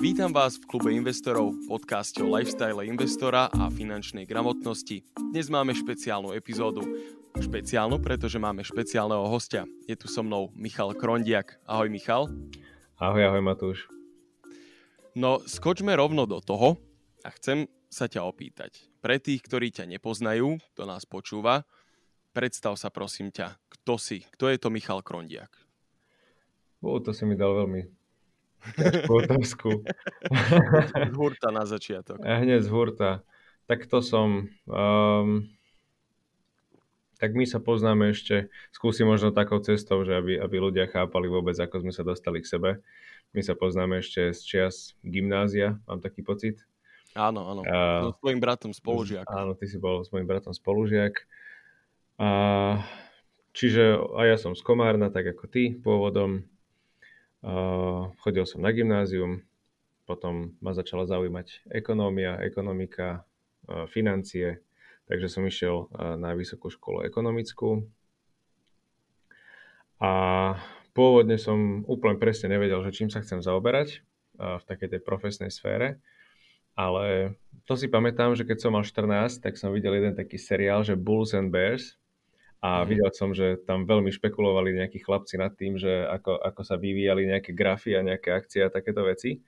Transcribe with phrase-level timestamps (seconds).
[0.00, 5.04] Vítam vás v klube investorov, podcaste o lifestyle investora a finančnej gramotnosti.
[5.12, 6.80] Dnes máme špeciálnu epizódu.
[7.36, 9.68] Špeciálnu, pretože máme špeciálneho hostia.
[9.84, 11.60] Je tu so mnou Michal Krondiak.
[11.68, 12.32] Ahoj Michal.
[12.96, 13.92] Ahoj, ahoj Matúš.
[15.12, 16.80] No, skočme rovno do toho
[17.20, 18.80] a chcem sa ťa opýtať.
[19.04, 21.68] Pre tých, ktorí ťa nepoznajú, kto nás počúva,
[22.32, 25.60] predstav sa prosím ťa, kto si, kto je to Michal Krondiak?
[26.80, 27.99] O, to si mi dal veľmi
[28.76, 29.70] ťažkú otázku.
[31.10, 32.20] z hurta na začiatok.
[32.44, 33.10] Hneď z hurta.
[33.66, 34.50] Tak to som...
[34.66, 35.50] Um,
[37.20, 41.52] tak my sa poznáme ešte, skúsim možno takou cestou, že aby, aby ľudia chápali vôbec,
[41.52, 42.70] ako sme sa dostali k sebe.
[43.36, 46.64] My sa poznáme ešte z čias gymnázia, mám taký pocit.
[47.12, 47.60] Áno, áno.
[47.68, 49.28] A, so svojím bratom spolužiak.
[49.28, 51.28] Áno, ty si bol s mojim bratom spolužiak.
[52.16, 52.28] A,
[53.52, 56.46] čiže a ja som z Komárna, tak ako ty pôvodom.
[57.40, 59.40] Uh, chodil som na gymnázium,
[60.04, 63.24] potom ma začala zaujímať ekonómia, ekonomika,
[63.64, 64.60] uh, financie,
[65.08, 67.88] takže som išiel uh, na vysokú školu ekonomickú.
[70.00, 70.12] A
[70.92, 74.00] pôvodne som úplne presne nevedel, že čím sa chcem zaoberať
[74.40, 76.00] v takej tej profesnej sfére,
[76.72, 77.36] ale
[77.68, 80.96] to si pamätám, že keď som mal 14, tak som videl jeden taký seriál, že
[80.96, 81.99] Bulls and Bears,
[82.60, 82.86] a mhm.
[82.92, 87.24] videl som, že tam veľmi špekulovali nejakí chlapci nad tým, že ako, ako sa vyvíjali
[87.24, 89.40] nejaké grafy a nejaké akcie a takéto veci.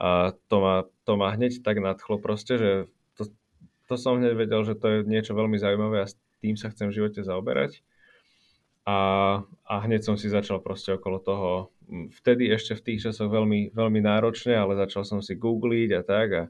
[0.00, 2.70] A to ma, to ma hneď tak nadchlo proste, že
[3.20, 3.28] to,
[3.84, 6.88] to som hneď vedel, že to je niečo veľmi zaujímavé a s tým sa chcem
[6.88, 7.84] v živote zaoberať.
[8.88, 8.96] A,
[9.68, 11.48] a hneď som si začal proste okolo toho,
[12.24, 16.28] vtedy ešte v tých časoch veľmi, veľmi náročne, ale začal som si googliť a tak
[16.32, 16.42] a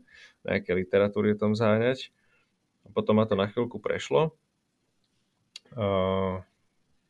[0.46, 2.14] nejaké literatúry o tom záňať.
[2.86, 4.38] A potom ma to na chvíľku prešlo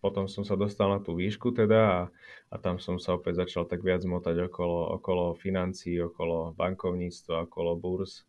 [0.01, 2.01] potom som sa dostal na tú výšku teda a,
[2.49, 7.77] a tam som sa opäť začal tak viac motať okolo, okolo financií, okolo bankovníctva, okolo
[7.77, 8.25] burs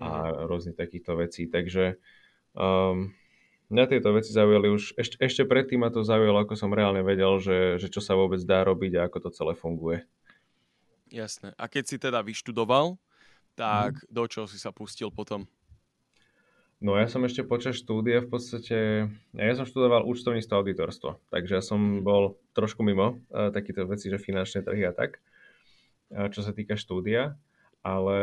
[0.00, 0.48] a mm.
[0.48, 1.46] rôznych takýchto vecí.
[1.46, 2.00] Takže
[2.56, 3.12] um,
[3.68, 7.36] mňa tieto veci zaujali už, ešte, ešte predtým ma to zaujalo, ako som reálne vedel,
[7.38, 10.02] že, že čo sa vôbec dá robiť a ako to celé funguje.
[11.12, 11.52] Jasné.
[11.60, 12.96] A keď si teda vyštudoval,
[13.54, 14.08] tak mm.
[14.08, 15.44] do čoho si sa pustil potom?
[16.84, 21.56] No ja som ešte počas štúdia v podstate, ja som študoval účtovníctvo a auditorstvo, takže
[21.56, 25.16] ja som bol trošku mimo uh, takéto veci, že finančné trhy a tak,
[26.12, 27.40] uh, čo sa týka štúdia,
[27.80, 28.18] ale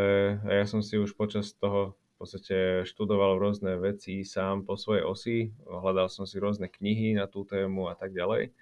[0.46, 5.38] ja som si už počas toho v podstate študoval rôzne veci sám po svojej osi,
[5.66, 8.54] hľadal som si rôzne knihy na tú tému a tak ďalej.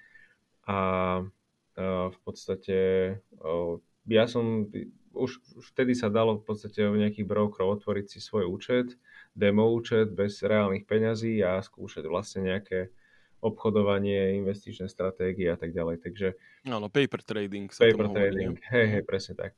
[0.63, 0.79] A
[1.27, 2.77] uh, v podstate
[4.07, 4.63] ja som,
[5.11, 5.43] už,
[5.75, 8.95] vtedy sa dalo v podstate u nejakých brokerov otvoriť si svoj účet,
[9.35, 12.91] demo účet bez reálnych peňazí a skúšať vlastne nejaké
[13.39, 16.03] obchodovanie, investičné stratégie a tak ďalej.
[16.03, 16.27] Takže,
[16.67, 19.51] Áno, paper trading sa paper trading, hovorí, hej, hej, presne tak.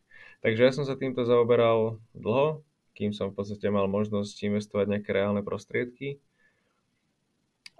[0.45, 2.61] Takže ja som sa týmto zaoberal dlho,
[2.93, 6.21] kým som v podstate mal možnosť investovať nejaké reálne prostriedky.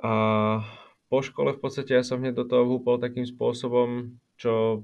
[0.01, 0.13] A
[1.05, 4.81] po škole v podstate ja som hneď do toho vhúpol takým spôsobom, čo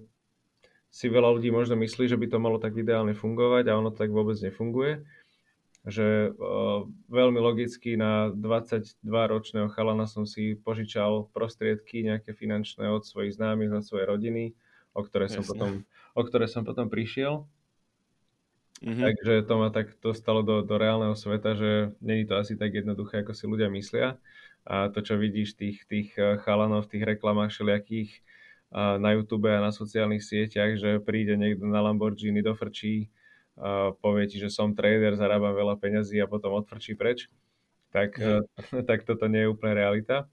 [0.94, 4.14] si veľa ľudí možno myslí, že by to malo tak ideálne fungovať a ono tak
[4.14, 5.02] vôbec nefunguje
[5.86, 13.38] že uh, veľmi logicky na 22-ročného chalana som si požičal prostriedky nejaké finančné od svojich
[13.38, 14.44] známych, od svojej rodiny,
[14.98, 15.86] o ktoré, som potom,
[16.18, 17.46] o ktoré som potom prišiel.
[18.82, 19.06] Mm-hmm.
[19.06, 23.26] Takže to ma tak dostalo do, do reálneho sveta, že není to asi tak jednoduché,
[23.26, 24.22] ako si ľudia myslia.
[24.68, 28.22] A to, čo vidíš tých, tých eh, chalanov v tých reklamách všelijakých
[28.74, 33.08] na YouTube a na sociálnych sieťach, že príde niekto na Lamborghini, dofrčí
[34.02, 37.26] povie ti, že som trader, zarábam veľa peňazí a potom odfrčí preč,
[37.90, 38.86] tak, mm.
[38.90, 40.30] tak toto nie je úplne realita.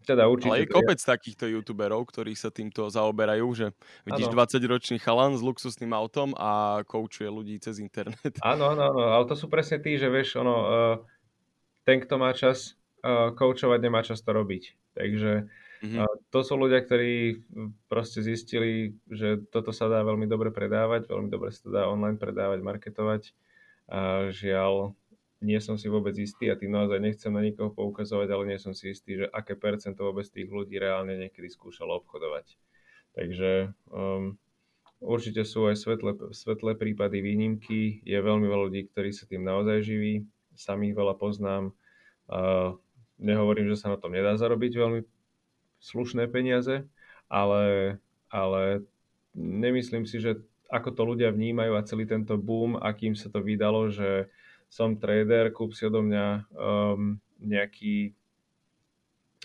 [0.00, 0.48] Teda určite.
[0.48, 1.04] Ale je kopec je...
[1.04, 3.66] takýchto youtuberov, ktorí sa týmto zaoberajú, že
[4.08, 4.36] vidíš ano.
[4.40, 8.40] 20-ročný chalan s luxusným autom a koučuje ľudí cez internet.
[8.40, 10.96] Áno, áno, áno, ale to sú presne tí, že vieš, ono, uh,
[11.84, 14.96] ten, kto má čas uh, koučovať, nemá čas to robiť.
[14.96, 16.28] Takže Mm-hmm.
[16.28, 17.40] To sú ľudia, ktorí
[17.88, 22.20] proste zistili, že toto sa dá veľmi dobre predávať, veľmi dobre sa to dá online
[22.20, 23.22] predávať, marketovať.
[23.88, 24.92] A žiaľ,
[25.40, 28.76] nie som si vôbec istý a tým naozaj nechcem na nikoho poukazovať, ale nie som
[28.76, 32.60] si istý, že aké percento vôbec tých ľudí reálne niekedy skúšalo obchodovať.
[33.16, 34.36] Takže um,
[35.00, 38.04] určite sú aj svetlé, svetlé prípady výnimky.
[38.04, 40.28] Je veľmi veľa ľudí, ktorí sa tým naozaj živí.
[40.52, 41.72] Samých veľa poznám.
[42.28, 42.76] Uh,
[43.16, 45.00] nehovorím, že sa na tom nedá zarobiť veľmi
[45.80, 46.84] slušné peniaze,
[47.26, 47.96] ale,
[48.28, 48.84] ale
[49.34, 50.40] nemyslím si, že
[50.70, 54.30] ako to ľudia vnímajú a celý tento boom, akým sa to vydalo, že
[54.70, 58.14] som trader, kúp si odo mňa um, nejaký,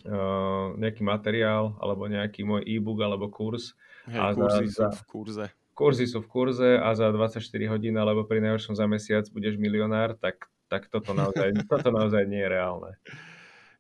[0.05, 3.73] uh, nejaký materiál alebo nejaký môj e-book alebo kurz.
[4.05, 5.45] Hej, a kurzy za, sú v kurze.
[5.73, 7.41] kurzy sú v kurze a za 24
[7.73, 12.45] hodín alebo pri najhoršom za mesiac budeš milionár, tak, tak toto, naozaj, toto naozaj nie
[12.45, 12.91] je reálne.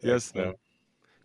[0.01, 0.57] Jasné.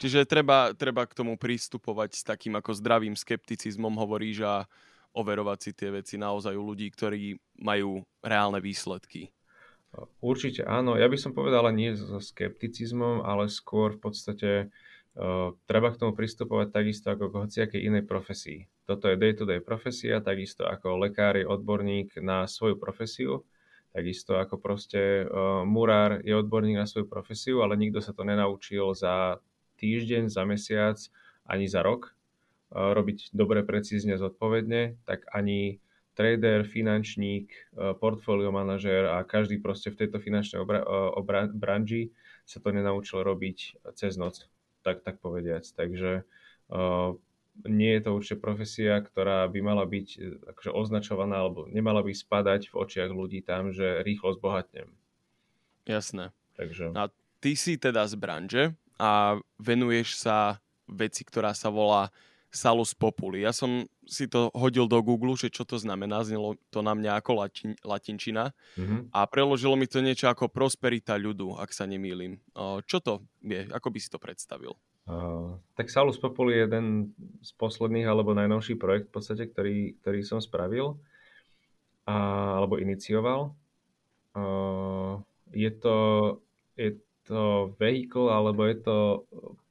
[0.00, 4.64] Čiže treba, treba k tomu pristupovať s takým ako zdravým skepticizmom, hovoríš, a
[5.12, 9.28] overovať si tie veci naozaj u ľudí, ktorí majú reálne výsledky.
[10.22, 10.94] Určite áno.
[10.94, 16.14] Ja by som povedal nie so skepticizmom, ale skôr v podstate uh, treba k tomu
[16.14, 18.70] pristupovať takisto ako k hociakej inej profesii.
[18.86, 23.42] Toto je day-to-day profesia, takisto ako lekár je odborník na svoju profesiu,
[23.90, 28.94] takisto ako proste uh, murár je odborník na svoju profesiu, ale nikto sa to nenaučil
[28.94, 29.42] za
[29.80, 31.00] týždeň, za mesiac,
[31.48, 35.80] ani za rok uh, robiť dobre, precízne, zodpovedne, tak ani
[36.14, 42.12] trader, finančník, e, portfólio manažér a každý proste v tejto finančnej obra- e, obra- branži
[42.44, 44.44] sa to nenaučil robiť cez noc,
[44.84, 45.62] tak, tak povediac.
[45.62, 46.26] Takže
[46.74, 47.14] uh,
[47.62, 50.08] nie je to určite profesia, ktorá by mala byť
[50.50, 54.90] akože označovaná alebo nemala by spadať v očiach ľudí tam, že rýchlo zbohatnem.
[55.86, 56.34] Jasné.
[56.58, 56.90] Takže...
[56.98, 57.06] A
[57.38, 58.62] ty si teda z branže
[59.00, 62.12] a venuješ sa veci, ktorá sa volá
[62.50, 63.46] Salus Populi.
[63.46, 67.22] Ja som si to hodil do Google, že čo to znamená, znelo to na mňa
[67.22, 69.14] ako latin, latinčina mm-hmm.
[69.14, 72.42] a preložilo mi to niečo ako prosperita ľudu, ak sa nemýlim.
[72.90, 73.12] Čo to
[73.46, 73.70] je?
[73.70, 74.74] Ako by si to predstavil?
[75.06, 76.86] Uh, tak Salus Populi je jeden
[77.38, 80.98] z posledných alebo najnovší projekt v podstate, ktorý, ktorý som spravil
[82.06, 82.14] a,
[82.58, 83.54] alebo inicioval.
[84.34, 85.22] Uh,
[85.54, 85.96] je to,
[86.74, 86.98] je
[87.30, 88.98] to vehikl alebo je to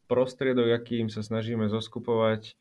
[0.07, 2.55] prostriedok, akým sa snažíme zoskupovať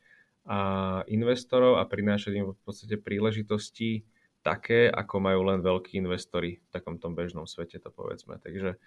[0.49, 0.59] a
[1.07, 4.03] investorov a prinášať im v podstate príležitosti
[4.41, 8.41] také, ako majú len veľkí investori v takom bežnom svete, to povedzme.
[8.41, 8.81] Takže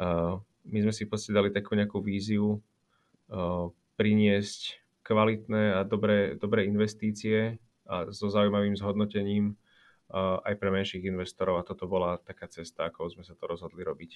[0.00, 3.68] uh, my sme si podstate dali takú nejakú víziu uh,
[4.00, 11.60] priniesť kvalitné a dobré, dobré investície a so zaujímavým zhodnotením uh, aj pre menších investorov
[11.60, 14.12] a toto bola taká cesta, ako sme sa to rozhodli robiť.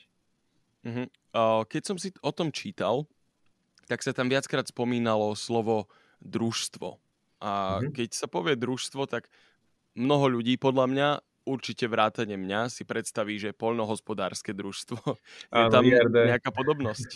[0.86, 1.06] Uh-huh.
[1.34, 3.10] Uh, keď som si o tom čítal,
[3.90, 5.90] tak sa tam viackrát spomínalo slovo
[6.22, 6.98] družstvo.
[7.42, 7.92] A mm-hmm.
[7.92, 9.28] keď sa povie družstvo, tak
[9.98, 11.08] mnoho ľudí podľa mňa
[11.46, 14.98] určite vrátane mňa si predstaví, že poľnohospodárske družstvo.
[15.54, 16.34] Je Áno, tam IRD.
[16.34, 17.10] nejaká podobnosť?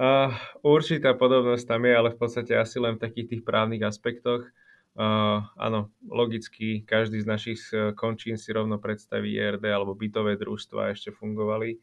[0.00, 0.32] uh,
[0.76, 4.48] určitá podobnosť tam je, ale v podstate asi len v takých tých právnych aspektoch.
[4.94, 10.94] Uh, áno, logicky každý z našich e, končín si rovno predstaví IRD alebo bytové družstva
[10.94, 11.82] ešte fungovali.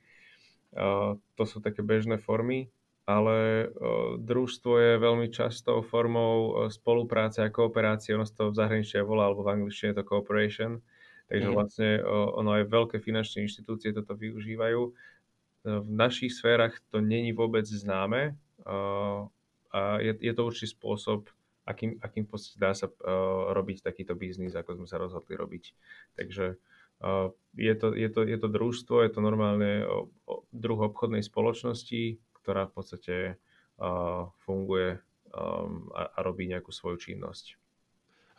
[1.35, 2.71] To sú také bežné formy
[3.12, 3.68] ale
[4.21, 8.13] družstvo je veľmi častou formou spolupráce a kooperácie.
[8.13, 10.79] Ono sa to v zahraničí volá, alebo v angličtine je to cooperation.
[11.31, 11.56] Takže mm.
[11.56, 14.81] vlastne ono aj veľké finančné inštitúcie toto využívajú.
[15.62, 18.35] V našich sférach to není vôbec známe
[19.71, 21.31] a je, je to určitý spôsob,
[21.63, 22.27] akým, akým
[22.59, 22.91] dá sa
[23.53, 25.63] robiť takýto biznis, ako sme sa rozhodli robiť.
[26.19, 26.59] Takže
[27.57, 29.83] je to, je, to, je to družstvo, je to normálne
[30.53, 33.15] druh obchodnej spoločnosti, ktorá v podstate
[34.45, 35.01] funguje
[35.33, 37.57] a, a robí nejakú svoju činnosť.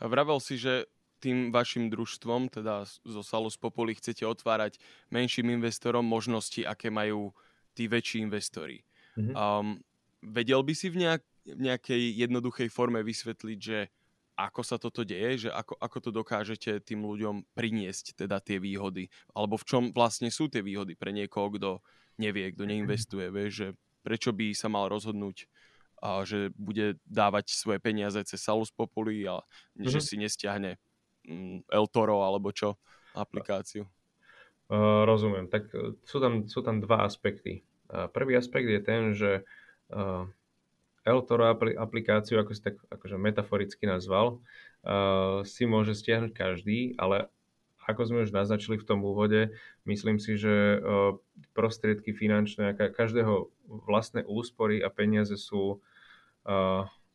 [0.03, 0.87] A vravel si, že
[1.23, 4.83] tým vašim družstvom, teda zo Salus Populi, chcete otvárať
[5.15, 7.31] menším investorom možnosti, aké majú
[7.79, 8.83] tí väčší investori.
[9.15, 9.35] Mm-hmm.
[9.39, 9.79] Um,
[10.19, 13.79] vedel by si v, nejak, v nejakej jednoduchej forme vysvetliť, že
[14.49, 19.07] ako sa toto deje, že ako, ako to dokážete tým ľuďom priniesť teda tie výhody,
[19.37, 21.71] alebo v čom vlastne sú tie výhody pre niekoho, kto
[22.19, 23.69] nevie, kto neinvestuje, vieš, že
[24.03, 25.47] prečo by sa mal rozhodnúť,
[26.03, 29.87] a že bude dávať svoje peniaze cez Salus Populi a mm-hmm.
[29.87, 30.05] že mhm.
[30.05, 30.71] si nestiahne
[31.23, 32.75] mm, El Toro alebo čo,
[33.15, 33.87] aplikáciu.
[34.67, 35.47] Uh, rozumiem.
[35.53, 37.61] Tak e, sú tam, sú tam dva aspekty.
[37.93, 39.45] Uh, prvý aspekt je ten, že
[39.93, 40.25] uh,
[41.03, 44.39] El Toro aplikáciu, ako si tak akože metaforicky nazval,
[44.87, 47.27] uh, si môže stiahnuť každý, ale
[47.83, 49.51] ako sme už naznačili v tom úvode,
[49.91, 50.79] myslím si, že
[51.51, 55.83] prostriedky finančné, každého vlastné úspory a peniaze sú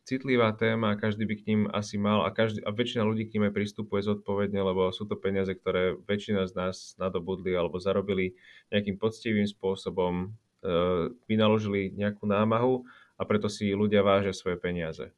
[0.04, 3.36] citlivá téma a každý by k ním asi mal a, každý, a väčšina ľudí k
[3.36, 8.36] ním aj pristupuje zodpovedne, lebo sú to peniaze, ktoré väčšina z nás nadobudli alebo zarobili
[8.68, 10.36] nejakým poctivým spôsobom,
[11.28, 12.84] vynaložili nejakú námahu
[13.18, 15.10] a preto si ľudia vážia svoje peniaze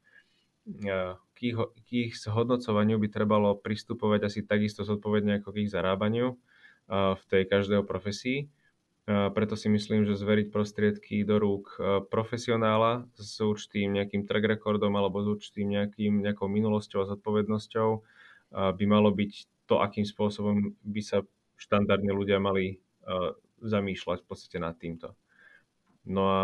[1.35, 6.37] k ich, k ich zhodnocovaniu by trebalo pristupovať asi takisto zodpovedne ako k ich zarábaniu
[6.91, 8.51] v tej každého profesii.
[9.09, 11.73] Preto si myslím, že zveriť prostriedky do rúk
[12.13, 17.89] profesionála s určitým nejakým track recordom alebo s určitým nejakým, nejakou minulosťou a zodpovednosťou
[18.53, 21.25] by malo byť to, akým spôsobom by sa
[21.57, 22.77] štandardne ľudia mali
[23.65, 25.17] zamýšľať v podstate nad týmto.
[26.05, 26.43] No a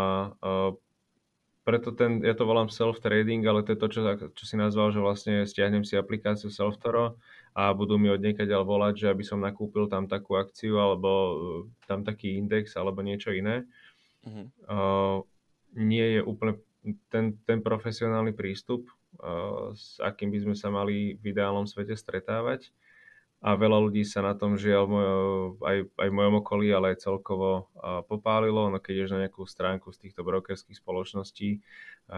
[1.68, 4.00] preto ten, ja to volám self-trading, ale to je to, čo,
[4.32, 7.20] čo si nazval, že vlastne stiahnem si aplikáciu Selftoro
[7.52, 11.36] a budú mi od niekaďaľ volať, že aby som nakúpil tam takú akciu alebo uh,
[11.84, 13.68] tam taký index alebo niečo iné.
[14.24, 14.48] Uh-huh.
[14.64, 15.18] Uh,
[15.76, 16.56] nie je úplne
[17.12, 18.88] ten, ten profesionálny prístup,
[19.20, 22.72] uh, s akým by sme sa mali v ideálnom svete stretávať
[23.38, 24.90] a veľa ľudí sa na tom žiaľ
[25.62, 27.70] aj, aj v mojom okolí, ale aj celkovo
[28.10, 28.66] popálilo.
[28.66, 31.62] No keď ješ na nejakú stránku z týchto brokerských spoločností,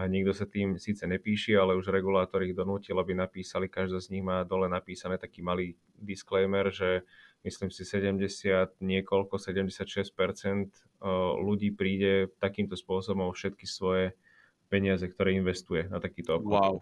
[0.09, 4.25] nikto sa tým síce nepíši, ale už regulátor ich donútil, aby napísali, každá z nich
[4.25, 7.05] má dole napísané taký malý disclaimer, že
[7.45, 10.73] myslím si 70, niekoľko, 76%
[11.37, 14.17] ľudí príde takýmto spôsobom všetky svoje
[14.73, 16.81] peniaze, ktoré investuje na takýto obchodný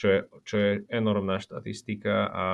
[0.00, 2.44] Čo je, čo je enormná štatistika a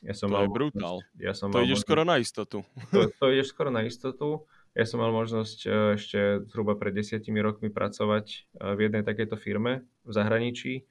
[0.00, 0.96] ja som to mal je brutál.
[1.20, 2.58] Ja som to mal ideš možnosť, skoro na istotu.
[2.92, 4.28] To, to ideš skoro na istotu.
[4.72, 8.36] Ja som mal možnosť e, ešte zhruba pred desiatimi rokmi pracovať e,
[8.76, 10.86] v jednej takejto firme v zahraničí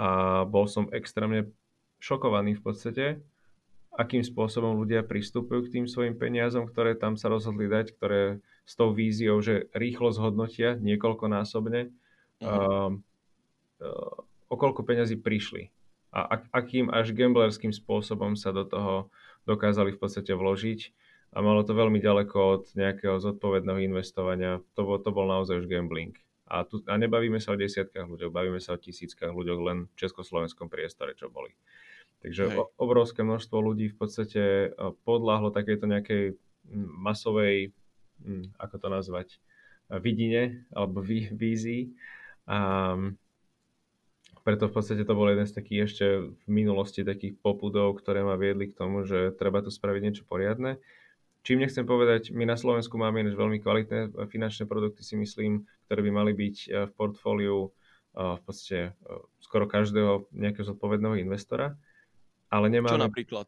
[0.00, 1.50] a bol som extrémne
[2.00, 3.06] šokovaný v podstate,
[3.92, 8.78] akým spôsobom ľudia pristupujú k tým svojim peniazom, ktoré tam sa rozhodli dať, ktoré s
[8.78, 12.46] tou víziou, že rýchlo zhodnotia niekoľkonásobne, uh-huh.
[12.46, 12.90] uh,
[13.82, 15.74] uh, o koľko peňazí prišli
[16.10, 19.08] a akým až gamblerským spôsobom sa do toho
[19.46, 20.90] dokázali v podstate vložiť
[21.30, 24.58] a malo to veľmi ďaleko od nejakého zodpovedného investovania.
[24.74, 26.18] To bol, to bol naozaj už gambling.
[26.50, 29.94] A, tu, a nebavíme sa o desiatkách ľuďoch, bavíme sa o tisíckach ľuďoch len v
[29.94, 31.54] československom priestore, čo boli.
[32.26, 34.68] Takže o, obrovské množstvo ľudí v podstate e,
[35.06, 36.22] podľahlo takejto nejakej
[36.74, 37.70] masovej,
[38.58, 39.28] ako to nazvať,
[40.02, 41.02] vidine alebo
[41.34, 41.94] vízii.
[42.50, 42.98] A
[44.40, 48.40] preto v podstate to bol jeden z takých ešte v minulosti takých popudov, ktoré ma
[48.40, 50.80] viedli k tomu, že treba tu spraviť niečo poriadne.
[51.40, 56.00] Čím nechcem povedať, my na Slovensku máme ináč veľmi kvalitné finančné produkty, si myslím, ktoré
[56.04, 58.92] by mali byť eh, v portfóliu eh, v podstate eh,
[59.40, 61.76] skoro každého nejakého zodpovedného investora.
[62.52, 62.92] Ale nemáme...
[62.92, 63.46] Čo napríklad?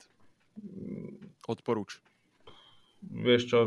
[1.49, 2.01] Odporúč
[3.03, 3.59] vieš čo,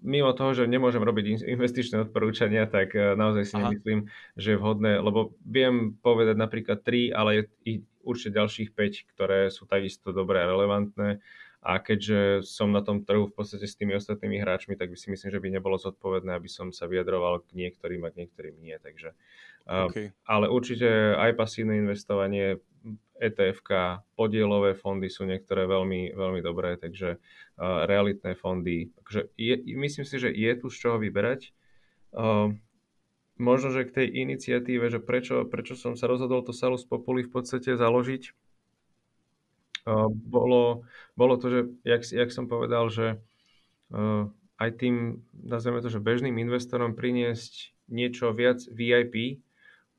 [0.00, 3.68] mimo toho, že nemôžem robiť investičné odporúčania, tak eh, naozaj si Aha.
[3.68, 4.00] nemyslím,
[4.34, 9.68] že je vhodné, lebo viem povedať napríklad 3, ale ich určite ďalších 5, ktoré sú
[9.68, 11.20] takisto dobré a relevantné.
[11.60, 15.12] A keďže som na tom trhu v podstate s tými ostatnými hráčmi, tak by si
[15.12, 18.72] myslím, že by nebolo zodpovedné, aby som sa vyjadroval k niektorým a k niektorým nie.
[18.80, 19.12] Takže,
[19.68, 20.06] eh, okay.
[20.24, 20.88] Ale určite
[21.20, 22.64] aj pasívne investovanie,
[23.20, 23.60] etf
[24.16, 28.88] podielové fondy sú niektoré veľmi, veľmi dobré, takže uh, realitné fondy.
[28.96, 31.52] Takže je, myslím si, že je tu z čoho vyberať.
[32.16, 32.56] Uh,
[33.36, 37.30] možno, že k tej iniciatíve, že prečo, prečo som sa rozhodol to Salus Populi v
[37.30, 38.22] podstate založiť,
[39.84, 43.20] uh, bolo, bolo to, že jak, jak som povedal, že
[44.60, 49.42] aj tým, nazveme to, že bežným investorom priniesť niečo viac VIP.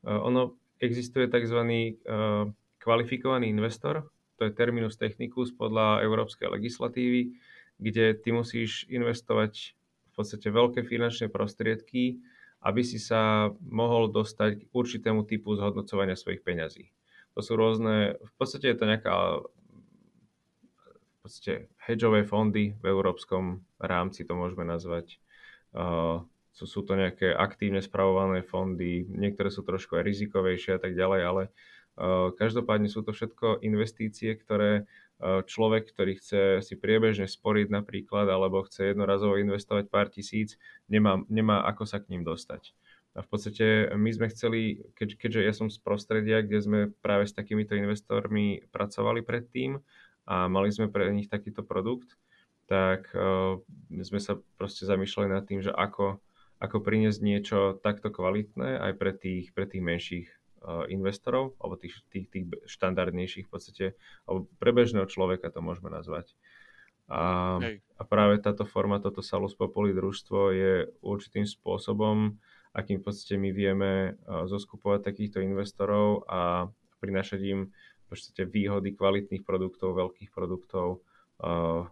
[0.08, 1.60] Ono existuje tzv.
[2.08, 4.10] Uh, kvalifikovaný investor,
[4.42, 7.38] to je terminus technicus podľa európskej legislatívy,
[7.78, 9.78] kde ty musíš investovať
[10.10, 12.20] v podstate veľké finančné prostriedky,
[12.62, 16.90] aby si sa mohol dostať k určitému typu zhodnocovania svojich peňazí.
[17.38, 19.14] To sú rôzne, v podstate je to nejaká
[21.22, 25.22] v podstate hedžové fondy v európskom rámci, to môžeme nazvať.
[25.70, 30.98] Uh, sú, sú to nejaké aktívne spravované fondy, niektoré sú trošku aj rizikovejšie a tak
[30.98, 31.44] ďalej, ale
[32.38, 34.88] Každopádne sú to všetko investície, ktoré
[35.22, 40.58] človek, ktorý chce si priebežne sporiť napríklad, alebo chce jednorazovo investovať pár tisíc,
[40.90, 42.74] nemá, nemá ako sa k ním dostať.
[43.12, 47.28] A v podstate my sme chceli, keď, keďže ja som z prostredia, kde sme práve
[47.28, 49.84] s takýmito investormi pracovali predtým
[50.26, 52.16] a mali sme pre nich takýto produkt,
[52.72, 53.60] tak uh,
[53.92, 56.24] sme sa proste zamýšľali nad tým, že ako,
[56.64, 60.41] ako priniesť niečo takto kvalitné aj pre tých, pre tých menších Eh,
[60.90, 63.86] investorov, alebo tých, tých, tých štandardnejších v podstate,
[64.30, 66.38] alebo pre bežného človeka to môžeme nazvať.
[67.12, 67.60] A,
[68.00, 72.40] a práve táto forma, toto Salus Populi družstvo je určitým spôsobom,
[72.72, 76.72] akým v podstate my vieme uh, zoskupovať takýchto investorov a
[77.04, 81.04] prinašať im v podstate výhody kvalitných produktov, veľkých produktov.
[81.42, 81.92] Uh,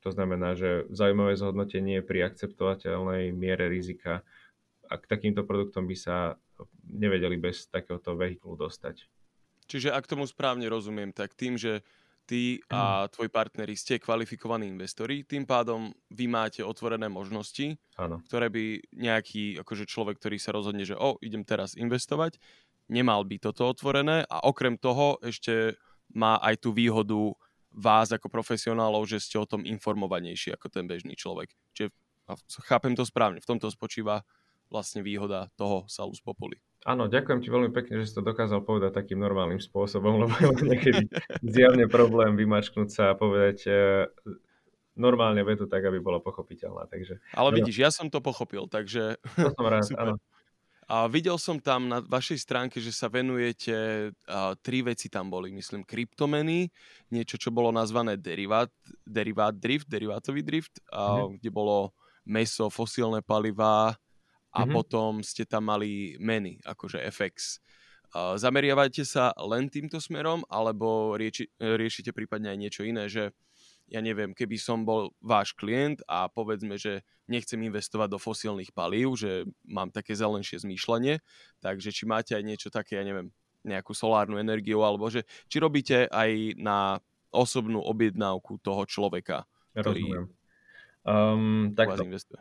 [0.00, 4.24] to znamená, že zaujímavé zhodnotenie pri akceptovateľnej miere rizika
[4.88, 6.40] a k takýmto produktom by sa
[6.90, 9.06] nevedeli bez takéhoto vehikulu dostať.
[9.70, 11.86] Čiže ak tomu správne rozumiem, tak tým, že
[12.26, 13.18] ty a mhm.
[13.18, 18.22] tvoj partneri ste kvalifikovaní investori, tým pádom vy máte otvorené možnosti, ano.
[18.26, 22.38] ktoré by nejaký akože človek, ktorý sa rozhodne, že o, idem teraz investovať,
[22.86, 25.74] nemal by toto otvorené a okrem toho ešte
[26.14, 27.34] má aj tú výhodu
[27.70, 31.54] vás ako profesionálov, že ste o tom informovanejší ako ten bežný človek.
[31.74, 31.94] Čiže
[32.66, 34.26] chápem to správne, v tomto spočíva
[34.70, 36.58] vlastne výhoda toho Salus Populi.
[36.88, 40.64] Áno, ďakujem ti veľmi pekne, že si to dokázal povedať takým normálnym spôsobom, lebo je
[40.64, 41.04] niekedy
[41.44, 43.72] zjavne problém vymačknúť sa a povedať e,
[44.96, 46.88] normálne vetu tak, aby bola pochopiteľná.
[46.88, 49.20] Takže, Ale vidíš, ja som to pochopil, takže...
[49.36, 50.16] To som rád, áno.
[50.90, 55.52] A videl som tam na vašej stránke, že sa venujete, a, tri veci tam boli,
[55.52, 56.66] myslím, kryptomeny,
[57.12, 58.72] niečo, čo bolo nazvané derivát,
[59.06, 61.38] derivát drift, derivátový drift, a, mm-hmm.
[61.38, 61.92] kde bolo
[62.24, 63.94] meso, fosílne palivá
[64.50, 64.74] a mm-hmm.
[64.74, 67.62] potom ste tam mali meny, akože FX.
[68.10, 73.30] A, zameriavajte sa len týmto smerom, alebo rieči, riešite prípadne aj niečo iné, že
[73.90, 79.18] ja neviem, keby som bol váš klient a povedzme, že nechcem investovať do fosílnych palív,
[79.18, 81.18] že mám také zelenšie zmýšľanie,
[81.58, 83.34] takže či máte aj niečo také, ja neviem,
[83.66, 87.02] nejakú solárnu energiu, alebo že či robíte aj na
[87.34, 90.26] osobnú objednávku toho človeka, ktorý Rozumiem.
[91.00, 92.02] Um, takto.
[92.06, 92.40] investuje.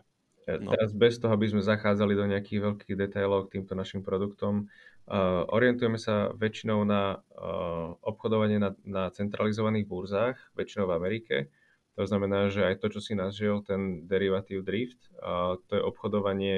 [0.57, 0.73] No.
[0.73, 5.45] Teraz bez toho, aby sme zachádzali do nejakých veľkých detailov k týmto našim produktom, uh,
[5.53, 11.35] orientujeme sa väčšinou na uh, obchodovanie na, na centralizovaných burzách, väčšinou v Amerike.
[11.99, 16.57] To znamená, že aj to, čo si nazžil, ten derivatív drift, uh, to je obchodovanie,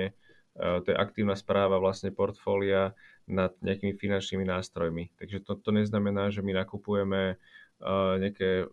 [0.55, 2.95] uh, to je aktívna správa vlastne portfólia
[3.27, 5.11] nad nejakými finančnými nástrojmi.
[5.19, 7.35] Takže to, to neznamená, že my nakupujeme
[8.21, 8.69] nejaké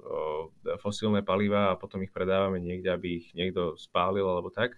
[0.84, 4.76] fosílne paliva a potom ich predávame niekde, aby ich niekto spálil alebo tak.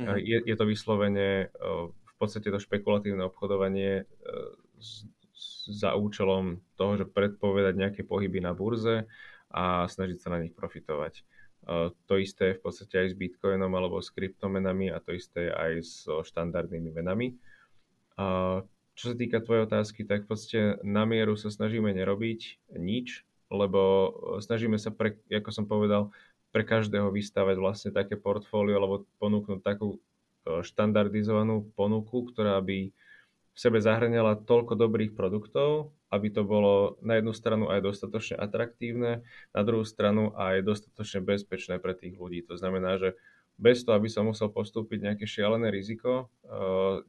[0.00, 0.16] Mm-hmm.
[0.24, 1.52] Je, je to vyslovene
[1.84, 4.08] v podstate to špekulatívne obchodovanie
[5.70, 9.04] za účelom toho, že predpovedať nejaké pohyby na burze
[9.52, 11.24] a snažiť sa na nich profitovať.
[12.08, 15.84] To isté je v podstate aj s bitcoinom alebo s kryptomenami a to isté aj
[15.84, 17.36] so štandardnými menami.
[18.96, 24.12] Čo sa týka tvojej otázky, tak v podstate na mieru sa snažíme nerobiť nič, lebo
[24.40, 26.12] snažíme sa, pre, ako som povedal,
[26.50, 29.98] pre každého vystavať vlastne také portfólio alebo ponúknuť takú e,
[30.66, 32.90] štandardizovanú ponuku, ktorá by
[33.50, 39.22] v sebe zahrňala toľko dobrých produktov, aby to bolo na jednu stranu aj dostatočne atraktívne,
[39.54, 42.42] na druhú stranu aj dostatočne bezpečné pre tých ľudí.
[42.50, 43.14] To znamená, že
[43.60, 46.54] bez toho, aby som musel postúpiť nejaké šialené riziko, e,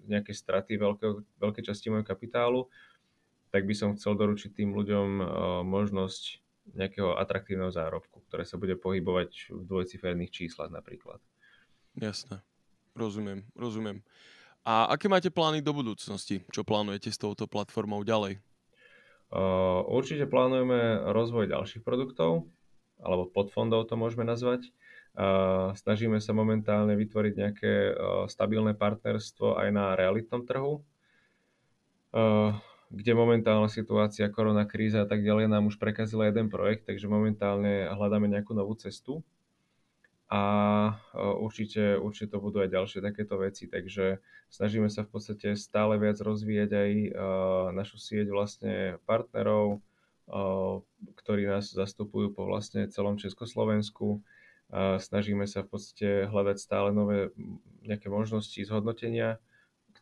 [0.05, 1.07] nejaké straty veľké,
[1.41, 2.69] veľké časti môjho kapitálu,
[3.49, 5.23] tak by som chcel doručiť tým ľuďom e,
[5.65, 11.19] možnosť nejakého atraktívneho zárobku, ktoré sa bude pohybovať v dvojciferných číslach napríklad.
[11.97, 12.39] Jasné.
[12.95, 14.03] Rozumiem, rozumiem.
[14.61, 16.45] A aké máte plány do budúcnosti?
[16.53, 18.37] Čo plánujete s touto platformou ďalej?
[19.31, 22.51] Uh, určite plánujeme rozvoj ďalších produktov,
[22.99, 24.67] alebo podfondov to môžeme nazvať.
[25.11, 27.93] Uh, snažíme sa momentálne vytvoriť nejaké uh,
[28.27, 30.83] stabilné partnerstvo aj na realitnom trhu.
[32.11, 32.59] Uh,
[32.91, 37.87] kde momentálna situácia, korona, kríza a tak ďalej nám už prekazila jeden projekt, takže momentálne
[37.87, 39.23] hľadáme nejakú novú cestu
[40.31, 40.43] a
[41.15, 44.19] určite, určite to budú aj ďalšie takéto veci, takže
[44.51, 46.91] snažíme sa v podstate stále viac rozvíjať aj
[47.75, 49.83] našu sieť vlastne partnerov,
[51.19, 54.23] ktorí nás zastupujú po vlastne celom Československu.
[55.03, 57.35] Snažíme sa v podstate hľadať stále nové
[57.83, 59.35] nejaké možnosti zhodnotenia,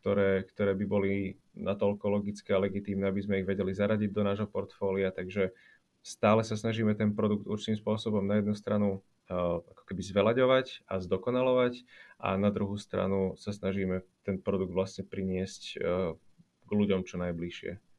[0.00, 1.12] ktoré, ktoré by boli
[1.52, 5.52] natoľko logické a legitímne, aby sme ich vedeli zaradiť do nášho portfólia, takže
[6.00, 8.88] stále sa snažíme ten produkt určitým spôsobom na jednu stranu
[9.28, 11.84] uh, ako keby zvelaďovať a zdokonalovať
[12.16, 16.16] a na druhú stranu sa snažíme ten produkt vlastne priniesť uh,
[16.64, 17.89] k ľuďom čo najbližšie.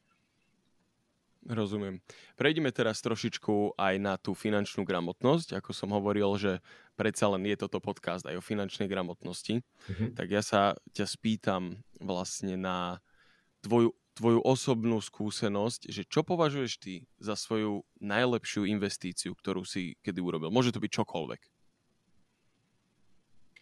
[1.42, 2.06] Rozumiem.
[2.38, 5.58] Prejdeme teraz trošičku aj na tú finančnú gramotnosť.
[5.58, 6.62] Ako som hovoril, že
[6.94, 9.66] predsa len je toto podcast aj o finančnej gramotnosti.
[9.66, 10.14] Mm-hmm.
[10.14, 13.02] Tak ja sa ťa spýtam vlastne na
[13.66, 20.22] tvoju, tvoju osobnú skúsenosť, že čo považuješ ty za svoju najlepšiu investíciu, ktorú si kedy
[20.22, 20.54] urobil?
[20.54, 21.42] Môže to byť čokoľvek.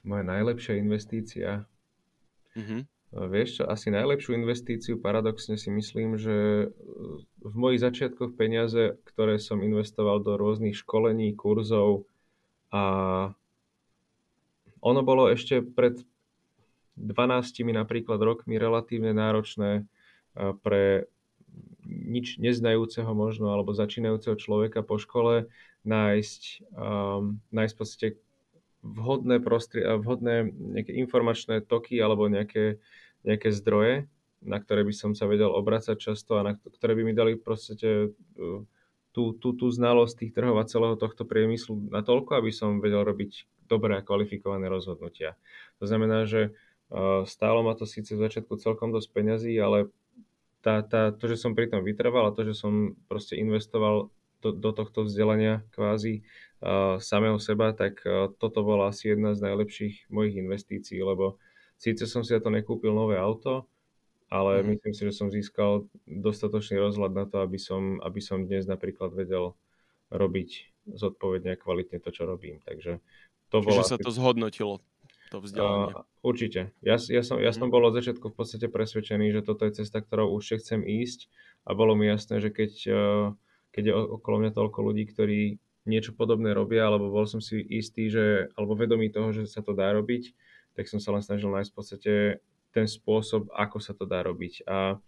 [0.03, 1.63] Moja najlepšia investícia?
[2.59, 2.81] Mm-hmm.
[3.09, 6.67] Vieš čo, asi najlepšiu investíciu paradoxne si myslím, že e,
[7.41, 12.05] v mojich začiatkoch peniaze, ktoré som investoval do rôznych školení, kurzov
[12.69, 12.83] a
[14.79, 16.05] ono bolo ešte pred
[17.01, 19.83] 12 napríklad rokmi relatívne náročné e,
[20.61, 21.09] pre
[21.89, 25.49] nič neznajúceho možno alebo začínajúceho človeka po škole
[25.81, 28.07] nájsť, um, nájsť v podstate
[28.83, 32.79] vhodné, prostri- vhodné nejaké informačné toky alebo nejaké,
[33.27, 34.07] nejaké zdroje,
[34.39, 38.15] na ktoré by som sa vedel obracať často a na ktoré by mi dali proste
[39.11, 43.03] tú, tú, tú znalosť tých trhov a celého tohto priemyslu na toľko, aby som vedel
[43.03, 45.35] robiť dobré a kvalifikované rozhodnutia.
[45.83, 46.55] To znamená, že
[47.27, 49.91] stálo ma to síce v začiatku celkom dosť peňazí, ale
[50.59, 54.55] tá, tá, to, že som pri tom vytrval a to, že som proste investoval do,
[54.55, 56.23] do tohto vzdelania kvázi
[56.63, 61.39] uh, samého seba, tak uh, toto bola asi jedna z najlepších mojich investícií, lebo
[61.79, 63.67] síce som si za to nekúpil nové auto,
[64.29, 64.65] ale mm.
[64.75, 69.11] myslím si, že som získal dostatočný rozhľad na to, aby som, aby som dnes napríklad
[69.11, 69.57] vedel
[70.13, 70.49] robiť
[70.89, 72.61] zodpovedne a kvalitne to, čo robím.
[72.65, 73.01] Takže
[73.49, 73.83] to Čiže bola...
[73.85, 74.81] sa to zhodnotilo,
[75.33, 75.93] to vzdelanie.
[75.93, 76.73] Uh, určite.
[76.85, 77.57] Ja, ja, som, ja mm.
[77.57, 81.29] som bol od začiatku v podstate presvedčený, že toto je cesta, ktorou určite chcem ísť
[81.65, 82.97] a bolo mi jasné, že keď, uh,
[83.71, 85.39] keď je okolo mňa toľko ľudí, ktorí
[85.89, 89.73] niečo podobné robia, alebo bol som si istý, že, alebo vedomý toho, že sa to
[89.73, 90.33] dá robiť,
[90.77, 92.13] tak som sa len snažil nájsť v podstate
[92.69, 94.69] ten spôsob, ako sa to dá robiť.
[94.69, 95.01] A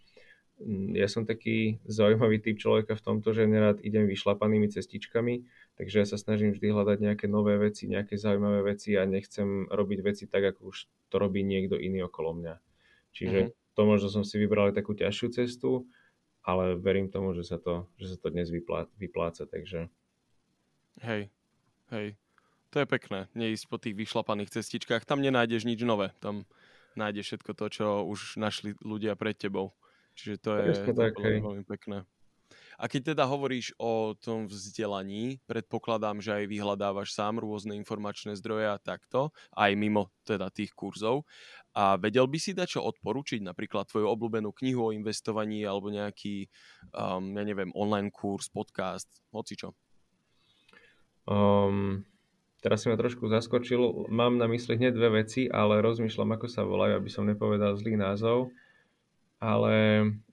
[0.58, 5.45] mm, ja som taký zaujímavý typ človeka v tomto, že nerad idem vyšlapanými cestičkami,
[5.78, 10.00] takže ja sa snažím vždy hľadať nejaké nové veci, nejaké zaujímavé veci a nechcem robiť
[10.02, 10.78] veci tak, ako už
[11.13, 12.56] to robí niekto iný okolo mňa.
[13.13, 13.76] Čiže mm-hmm.
[13.78, 15.86] to možno som si vybral takú ťažšiu cestu,
[16.41, 19.89] ale verím tomu, že sa to, že sa to dnes vyplá, vypláca, takže...
[21.01, 21.30] Hej,
[21.93, 22.08] hej.
[22.71, 25.04] To je pekné, neísť po tých vyšlapaných cestičkách.
[25.04, 26.15] Tam nenájdeš nič nové.
[26.23, 26.47] Tam
[26.95, 29.75] nájdeš všetko to, čo už našli ľudia pred tebou.
[30.15, 32.08] Čiže to je, to tak, veľmi pekné.
[32.82, 38.74] A keď teda hovoríš o tom vzdelaní, predpokladám, že aj vyhľadávaš sám rôzne informačné zdroje
[38.74, 41.30] a takto, aj mimo teda tých kurzov.
[41.78, 46.50] A vedel by si dať čo odporučiť, napríklad tvoju obľúbenú knihu o investovaní alebo nejaký,
[46.98, 49.78] um, ja neviem, online kurz, podcast, hoci čo?
[51.30, 52.02] Um,
[52.62, 54.06] Teraz si ma trošku zaskočil.
[54.13, 57.98] Mám na mysli hneď dve veci, ale rozmýšľam, ako sa volajú, aby som nepovedal zlý
[57.98, 58.54] názov.
[59.41, 59.73] Ale...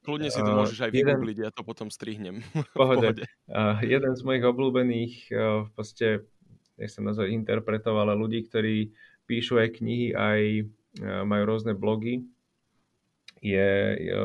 [0.05, 1.17] Kľudne si to uh, môžeš aj jeden...
[1.17, 2.45] vygoogliť, ja to potom strihnem.
[2.77, 3.17] Pohode.
[3.17, 3.25] pohode.
[3.49, 6.29] Uh, jeden z mojich obľúbených, uh, v podstate,
[6.77, 8.93] nechcem nazvať interpretov, ale ľudí, ktorí
[9.25, 10.41] píšu aj knihy, aj
[11.01, 12.29] uh, majú rôzne blogy,
[13.39, 13.71] je,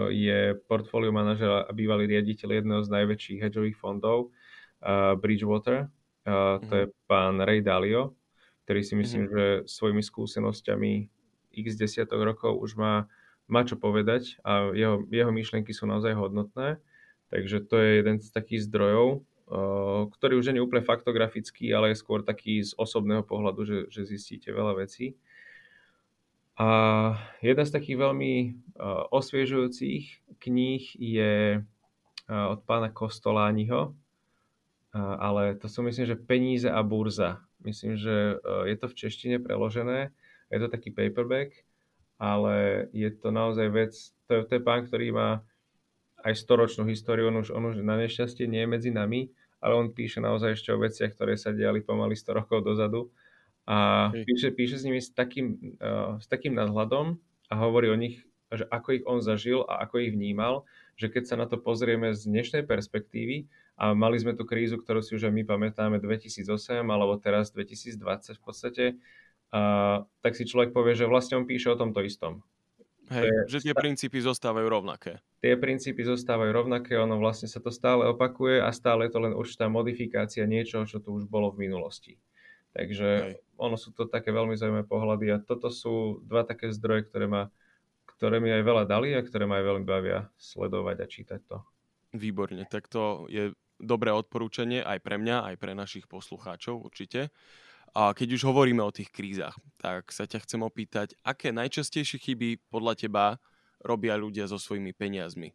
[0.10, 4.36] je portfólio manažera a bývalý riaditeľ jedného z najväčších hedžových fondov,
[4.84, 5.88] uh, Bridgewater
[6.24, 8.16] Uh, to je pán Ray Dalio,
[8.64, 9.36] ktorý si myslím, mm-hmm.
[9.36, 10.92] že svojimi skúsenosťami
[11.52, 13.12] x desiatok rokov už má,
[13.48, 16.80] má čo povedať a jeho, jeho myšlienky sú naozaj hodnotné.
[17.34, 21.92] Takže to je jeden z takých zdrojov, uh, ktorý už nie je úplne faktografický, ale
[21.92, 25.18] je skôr taký z osobného pohľadu, že, že zistíte veľa vecí.
[26.54, 26.70] A
[27.42, 28.34] jedna z takých veľmi
[28.78, 33.98] uh, osviežujúcich kníh je uh, od pána Kostolániho,
[34.94, 37.42] ale to sú myslím, že peníze a burza.
[37.66, 38.38] Myslím, že
[38.70, 40.14] je to v češtine preložené,
[40.54, 41.66] je to taký paperback,
[42.24, 43.92] ale je to naozaj vec,
[44.32, 45.30] to je, to je pán, ktorý má
[46.24, 49.28] aj storočnú históriu, on už, on už na nešťastie nie je medzi nami,
[49.60, 53.12] ale on píše naozaj ešte o veciach, ktoré sa diali pomaly 100 rokov dozadu.
[53.68, 57.20] A píše, píše s nimi s takým, uh, s takým nadhľadom
[57.52, 58.24] a hovorí o nich,
[58.56, 60.64] že ako ich on zažil a ako ich vnímal,
[60.96, 65.02] že keď sa na to pozrieme z dnešnej perspektívy, a mali sme tú krízu, ktorú
[65.02, 66.46] si už aj my pamätáme 2008
[66.86, 68.84] alebo teraz 2020 v podstate,
[69.54, 69.62] a,
[70.26, 72.42] tak si človek povie, že vlastne on píše o tomto istom.
[73.14, 75.20] Hej, je, že tie princípy zostávajú rovnaké.
[75.44, 79.36] Tie princípy zostávajú rovnaké, ono vlastne sa to stále opakuje a stále je to len
[79.36, 82.18] určitá modifikácia niečoho, čo tu už bolo v minulosti.
[82.74, 83.34] Takže Hej.
[83.60, 87.54] ono sú to také veľmi zaujímavé pohľady a toto sú dva také zdroje, ktoré, ma,
[88.18, 91.58] ktoré mi aj veľa dali a ktoré ma aj veľmi bavia sledovať a čítať to.
[92.18, 97.30] Výborne, tak to je dobré odporúčanie aj pre mňa, aj pre našich poslucháčov určite.
[97.94, 102.58] A keď už hovoríme o tých krízach, tak sa ťa chcem opýtať, aké najčastejšie chyby
[102.74, 103.26] podľa teba
[103.86, 105.54] robia ľudia so svojimi peniazmi?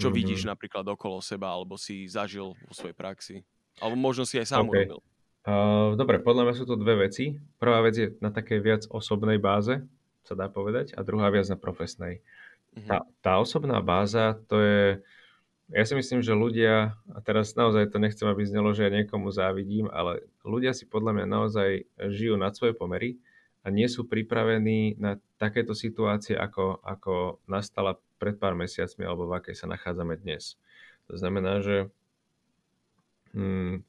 [0.00, 0.16] Čo mm-hmm.
[0.16, 3.36] vidíš napríklad okolo seba, alebo si zažil vo svojej praxi?
[3.76, 4.88] Alebo možno si aj sám okay.
[4.88, 5.00] urobil?
[5.44, 7.36] Uh, dobre, podľa mňa sú to dve veci.
[7.60, 9.76] Prvá vec je na takej viac osobnej báze,
[10.24, 12.24] sa dá povedať, a druhá viac na profesnej.
[12.72, 12.88] Mm-hmm.
[12.88, 15.04] Tá, tá osobná báza, to je
[15.72, 19.32] ja si myslím, že ľudia, a teraz naozaj to nechcem, aby znelo, že ja niekomu
[19.32, 21.70] závidím, ale ľudia si podľa mňa naozaj
[22.12, 23.16] žijú nad svoje pomery
[23.64, 29.40] a nie sú pripravení na takéto situácie, ako, ako nastala pred pár mesiacmi alebo v
[29.40, 30.60] akej sa nachádzame dnes.
[31.08, 31.88] To znamená, že
[33.32, 33.80] hm,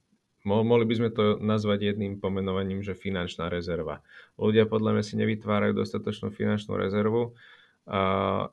[0.47, 3.99] mohli by sme to nazvať jedným pomenovaním, že finančná rezerva.
[4.39, 7.35] Ľudia podľa mňa si nevytvárajú dostatočnú finančnú rezervu,
[7.83, 7.99] a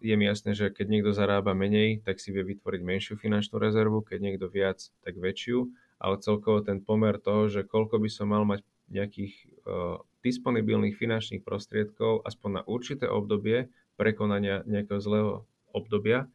[0.02, 4.02] je mi jasné, že keď niekto zarába menej, tak si vie vytvoriť menšiu finančnú rezervu,
[4.02, 5.70] keď niekto viac, tak väčšiu,
[6.02, 9.34] ale celkovo ten pomer toho, že koľko by som mal mať nejakých
[9.70, 15.32] uh, disponibilných finančných prostriedkov aspoň na určité obdobie prekonania nejakého zlého
[15.70, 16.26] obdobia,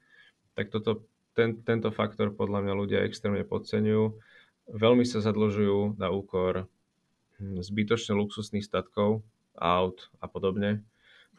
[0.55, 1.03] tak toto,
[1.35, 4.15] ten, tento faktor podľa mňa ľudia extrémne podceňujú.
[4.71, 6.71] Veľmi sa zadlžujú na úkor
[7.43, 9.19] hm, zbytočne luxusných statkov,
[9.59, 10.79] aut a podobne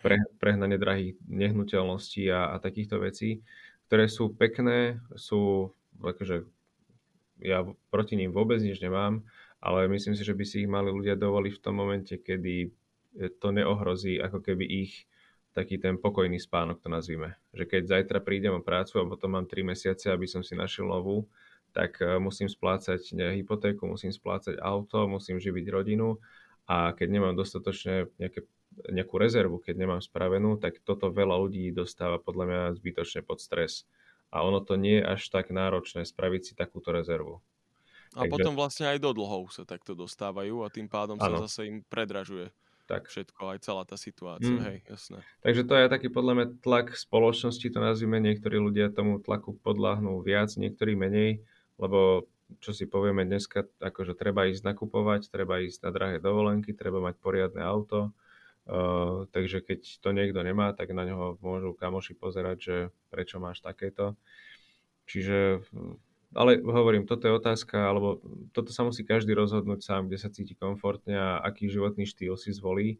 [0.07, 3.43] pre, prehnane drahých nehnuteľností a, a takýchto vecí,
[3.91, 6.47] ktoré sú pekné, sú, akože
[7.43, 9.27] ja proti ním vôbec nič nemám,
[9.59, 12.71] ale myslím si, že by si ich mali ľudia dovoliť v tom momente, kedy
[13.43, 15.11] to neohrozí ako keby ich
[15.57, 17.33] taký ten pokojný spánok, to nazvime.
[17.57, 20.85] Že keď zajtra prídem o prácu a potom mám 3 mesiace, aby som si našiel
[20.85, 21.25] novú,
[21.73, 26.21] tak e, musím splácať hypotéku, musím splácať auto, musím živiť rodinu
[26.69, 28.45] a keď nemám dostatočne nejaké,
[28.93, 33.89] nejakú rezervu, keď nemám spravenú, tak toto veľa ľudí dostáva podľa mňa zbytočne pod stres.
[34.35, 37.41] A ono to nie je až tak náročné spraviť si takúto rezervu.
[38.17, 38.33] A Takže...
[38.33, 41.45] potom vlastne aj do dlhov sa takto dostávajú a tým pádom ano.
[41.45, 42.49] sa zase im predražuje
[42.87, 43.11] tak.
[43.11, 44.63] všetko, aj celá tá situácia, mm.
[44.63, 45.19] hej, jasné.
[45.43, 50.23] Takže to je taký podľa mňa tlak spoločnosti, to nazvime, niektorí ľudia tomu tlaku podľahnú
[50.23, 51.43] viac, niektorí menej,
[51.83, 52.31] lebo
[52.63, 57.19] čo si povieme dneska, akože treba ísť nakupovať, treba ísť na drahé dovolenky, treba mať
[57.19, 58.15] poriadne auto,
[58.67, 62.77] uh, takže keď to niekto nemá, tak na neho môžu kamoši pozerať, že
[63.11, 64.19] prečo máš takéto.
[65.07, 65.63] Čiže
[66.37, 70.53] ale hovorím, toto je otázka, alebo toto sa musí každý rozhodnúť sám, kde sa cíti
[70.53, 72.99] komfortne a aký životný štýl si zvolí.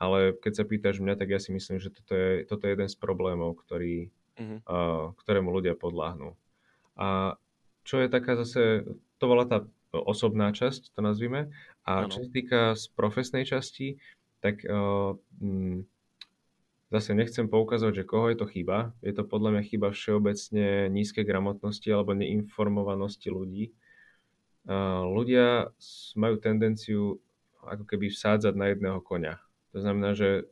[0.00, 2.88] Ale keď sa pýtaš mňa, tak ja si myslím, že toto je, toto je jeden
[2.88, 4.58] z problémov, ktorý, uh-huh.
[4.66, 6.34] uh, ktorému ľudia podláhnú.
[6.94, 7.36] A
[7.84, 8.86] čo je taká zase,
[9.20, 11.52] to bola tá osobná časť, to nazvime.
[11.86, 12.10] A ano.
[12.10, 14.00] čo sa týka z profesnej časti,
[14.44, 15.16] tak uh,
[16.94, 18.94] Zase nechcem poukazovať, že koho je to chyba.
[19.02, 23.74] Je to podľa mňa chyba všeobecne nízkej gramotnosti alebo neinformovanosti ľudí.
[25.10, 25.74] Ľudia
[26.14, 27.18] majú tendenciu
[27.66, 29.42] ako keby vsádzať na jedného konia.
[29.74, 30.46] To znamená, že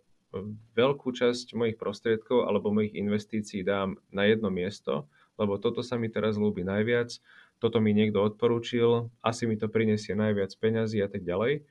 [0.74, 5.06] veľkú časť mojich prostriedkov alebo mojich investícií dám na jedno miesto,
[5.38, 7.22] lebo toto sa mi teraz ľúbi najviac,
[7.62, 11.62] toto mi niekto odporúčil, asi mi to prinesie najviac peňazí a tak ďalej.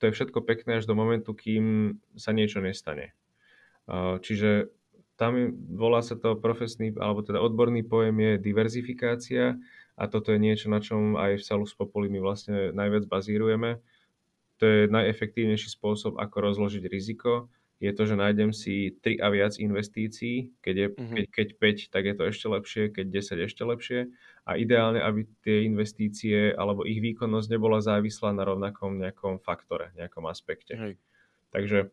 [0.00, 3.16] To je všetko pekné až do momentu, kým sa niečo nestane.
[4.20, 4.68] Čiže
[5.16, 9.56] tam volá sa to profesný, alebo teda odborný pojem je diverzifikácia
[9.96, 13.80] a toto je niečo, na čom aj v Salus Populi my vlastne najviac bazírujeme.
[14.60, 17.48] To je najefektívnejší spôsob, ako rozložiť riziko.
[17.76, 21.16] Je to, že nájdem si 3 a viac investícií, keď, je, mm-hmm.
[21.16, 24.00] keď, keď 5, tak je to ešte lepšie, keď 10 ešte lepšie.
[24.48, 30.24] A ideálne, aby tie investície alebo ich výkonnosť nebola závislá na rovnakom nejakom faktore, nejakom
[30.24, 30.72] aspekte.
[30.72, 30.94] Hej.
[31.52, 31.92] Takže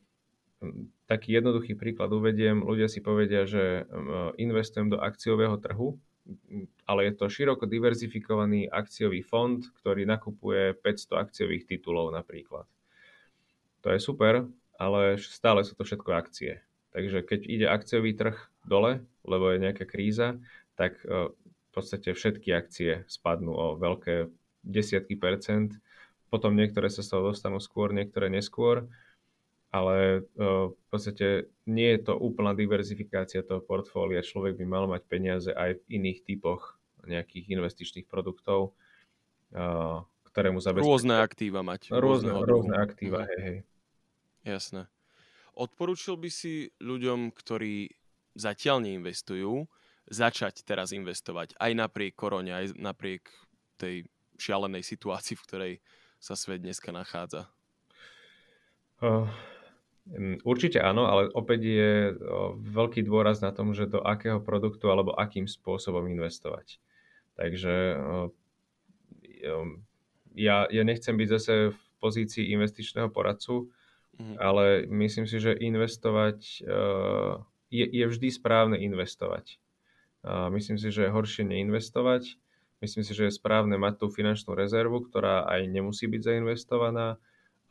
[1.11, 2.63] taký jednoduchý príklad uvediem.
[2.63, 3.83] Ľudia si povedia, že
[4.39, 5.99] investujem do akciového trhu,
[6.87, 12.63] ale je to široko diverzifikovaný akciový fond, ktorý nakupuje 500 akciových titulov napríklad.
[13.83, 14.47] To je super,
[14.83, 16.59] ale stále sú to všetko akcie.
[16.91, 20.37] Takže keď ide akciový trh dole, lebo je nejaká kríza,
[20.77, 24.29] tak v podstate všetky akcie spadnú o veľké
[24.61, 25.73] desiatky percent.
[26.29, 28.85] Potom niektoré sa z toho dostanú skôr, niektoré neskôr
[29.73, 34.21] ale v podstate nie je to úplná diverzifikácia toho portfólia.
[34.21, 36.77] Človek by mal mať peniaze aj v iných typoch
[37.09, 38.77] nejakých investičných produktov,
[40.29, 40.93] ktoré mu zabezpečujú.
[40.93, 41.89] Rôzne aktíva mať.
[41.89, 43.27] Rôzne, rôzne aktíva, mhm.
[43.33, 43.57] hej, hej.
[44.43, 44.91] Jasné.
[45.55, 47.91] Odporúčil by si ľuďom, ktorí
[48.35, 49.67] zatiaľ neinvestujú,
[50.09, 53.31] začať teraz investovať aj napriek korone, aj napriek
[53.79, 54.03] tej
[54.35, 55.73] šialenej situácii, v ktorej
[56.19, 57.47] sa svet dneska nachádza?
[58.99, 59.27] Uh,
[60.43, 61.91] určite áno, ale opäť je
[62.59, 66.83] veľký dôraz na tom, že do akého produktu alebo akým spôsobom investovať.
[67.33, 67.97] Takže
[70.35, 73.71] ja, ja nechcem byť zase v pozícii investičného poradcu,
[74.19, 74.35] mm.
[74.37, 76.63] ale myslím si, že investovať
[77.73, 79.57] je, je vždy správne investovať.
[80.53, 82.37] Myslím si, že je horšie neinvestovať.
[82.83, 87.15] Myslím si, že je správne mať tú finančnú rezervu, ktorá aj nemusí byť zainvestovaná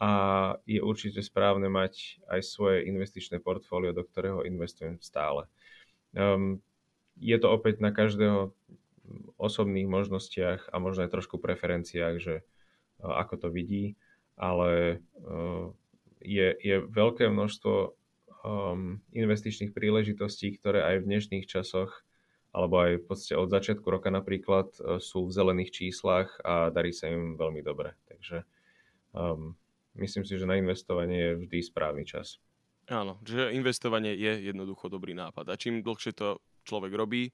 [0.03, 0.11] a
[0.67, 5.47] je určite správne mať aj svoje investičné portfólio, do ktorého investujem stále.
[6.11, 6.65] Um,
[7.21, 8.51] je to opäť na každého
[9.37, 13.95] osobných možnostiach a možno aj trošku preferenciách, že uh, ako to vidí,
[14.35, 15.12] ale uh,
[16.23, 17.75] je, je veľké množstvo
[18.43, 22.03] um, investičných príležitostí, ktoré aj v dnešných časoch
[22.53, 26.93] alebo aj v podstate od začiatku roka napríklad uh, sú v zelených číslach a darí
[26.93, 27.97] sa im veľmi dobre.
[28.07, 28.45] Takže
[29.17, 29.57] um,
[29.97, 32.43] myslím si, že na investovanie je vždy správny čas.
[32.91, 35.49] Áno, že investovanie je jednoducho dobrý nápad.
[35.49, 37.31] A čím dlhšie to človek robí,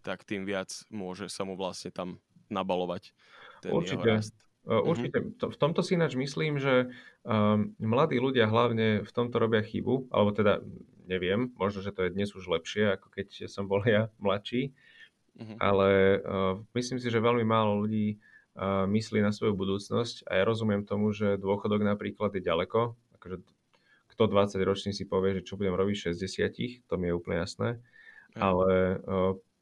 [0.00, 2.18] tak tým viac môže sa mu vlastne tam
[2.48, 3.12] nabalovať
[3.60, 4.02] ten Určite.
[4.02, 4.34] jeho rast.
[4.66, 5.22] Uh, určite.
[5.22, 5.54] Uh-huh.
[5.54, 6.90] V tomto si ináč myslím, že
[7.22, 10.58] um, mladí ľudia hlavne v tomto robia chybu, alebo teda
[11.06, 14.74] neviem, možno, že to je dnes už lepšie, ako keď som bol ja mladší,
[15.38, 15.56] uh-huh.
[15.62, 18.18] ale uh, myslím si, že veľmi málo ľudí
[18.88, 23.44] myslí na svoju budúcnosť a ja rozumiem tomu, že dôchodok napríklad je ďaleko, akože
[24.16, 27.76] kto 20 ročný si povie, že čo budem robiť 60, to mi je úplne jasné,
[28.32, 28.96] ale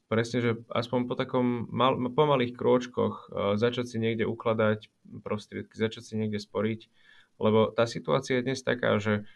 [0.06, 4.92] presne, že aspoň po takom mal, pomalých krôčkoch začať si niekde ukladať
[5.24, 6.80] prostriedky, začať si niekde sporiť,
[7.42, 9.26] lebo tá situácia je dnes taká, že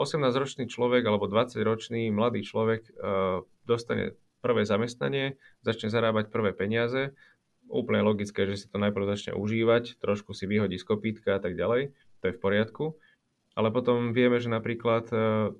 [0.00, 2.88] 18-ročný človek alebo 20-ročný mladý človek
[3.68, 7.12] dostane prvé zamestnanie, začne zarábať prvé peniaze,
[7.68, 11.58] úplne logické, že si to najprv začne užívať, trošku si vyhodí z kopítka a tak
[11.58, 11.92] ďalej,
[12.22, 12.96] to je v poriadku.
[13.58, 15.10] Ale potom vieme, že napríklad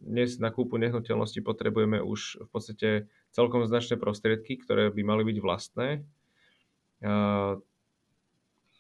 [0.00, 2.88] dnes na kúpu nehnuteľnosti potrebujeme už v podstate
[3.32, 6.02] celkom značné prostriedky, ktoré by mali byť vlastné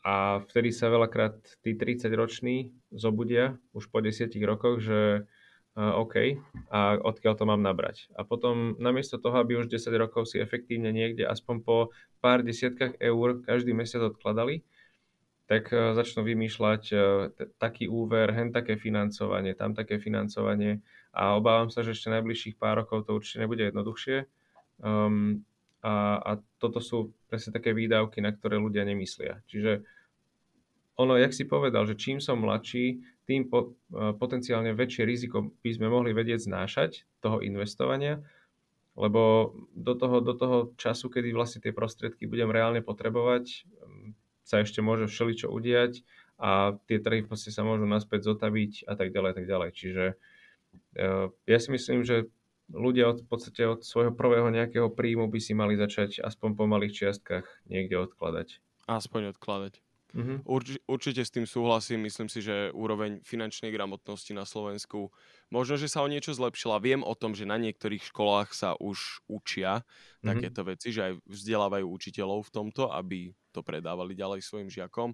[0.08, 0.14] a
[0.48, 5.28] vtedy sa veľakrát tí 30-roční zobudia už po 10 rokoch, že
[5.78, 6.42] OK,
[6.74, 8.10] a odkiaľ to mám nabrať.
[8.18, 11.76] A potom namiesto toho, aby už 10 rokov si efektívne niekde aspoň po
[12.18, 14.66] pár desiatkách eur každý mesiac odkladali,
[15.46, 16.82] tak začnú vymýšľať
[17.32, 20.82] t- taký úver, hen také financovanie, tam také financovanie
[21.14, 24.37] a obávam sa, že ešte najbližších pár rokov to určite nebude jednoduchšie.
[24.78, 25.42] Um,
[25.82, 29.38] a, a toto sú presne také výdavky, na ktoré ľudia nemyslia.
[29.46, 29.86] Čiže
[30.98, 35.70] ono, jak si povedal, že čím som mladší, tým po, e, potenciálne väčšie riziko by
[35.70, 38.18] sme mohli vedieť znášať toho investovania,
[38.98, 43.68] lebo do toho, do toho času, kedy vlastne tie prostriedky budem reálne potrebovať,
[44.42, 46.02] sa ešte môže všeličo udiať
[46.40, 49.70] a tie trhy podstate sa môžu naspäť zotaviť a tak ďalej, tak ďalej.
[49.76, 50.04] Čiže
[50.98, 52.26] e, ja si myslím, že
[52.72, 56.64] ľudia od, v podstate od svojho prvého nejakého príjmu by si mali začať aspoň po
[56.68, 58.60] malých čiastkách niekde odkladať.
[58.88, 59.80] Aspoň odkladať.
[60.16, 60.48] Mm-hmm.
[60.48, 62.00] Urč, určite s tým súhlasím.
[62.08, 65.12] Myslím si, že úroveň finančnej gramotnosti na Slovensku
[65.52, 66.80] možno, že sa o niečo zlepšila.
[66.80, 70.24] Viem o tom, že na niektorých školách sa už učia mm-hmm.
[70.24, 75.12] takéto veci, že aj vzdelávajú učiteľov v tomto, aby to predávali ďalej svojim žiakom.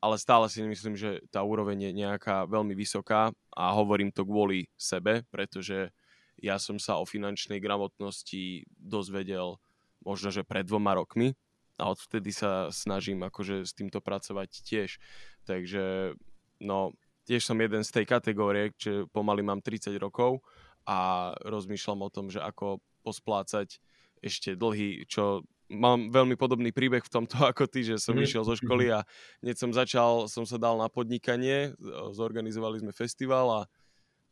[0.00, 4.72] Ale stále si myslím, že tá úroveň je nejaká veľmi vysoká a hovorím to kvôli
[4.72, 5.92] sebe, pretože
[6.40, 9.60] ja som sa o finančnej gramotnosti dozvedel
[10.00, 11.36] možno, že pred dvoma rokmi,
[11.80, 15.00] a odvtedy sa snažím akože s týmto pracovať tiež.
[15.48, 16.12] Takže
[16.60, 16.92] no,
[17.24, 20.44] tiež som jeden z tej kategórie, že pomaly mám 30 rokov
[20.84, 23.80] a rozmýšľam o tom, že ako posplácať
[24.20, 28.28] ešte dlhy, čo mám veľmi podobný príbeh v tomto ako ty, že som mm.
[28.28, 29.00] išiel zo školy a
[29.40, 31.72] hneď som začal, som sa dal na podnikanie,
[32.12, 33.60] zorganizovali sme festival a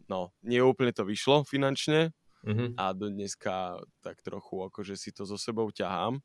[0.09, 2.11] no, nie úplne to vyšlo finančne
[2.43, 2.75] mm-hmm.
[2.75, 6.19] a do dneska tak trochu akože si to so sebou ťahám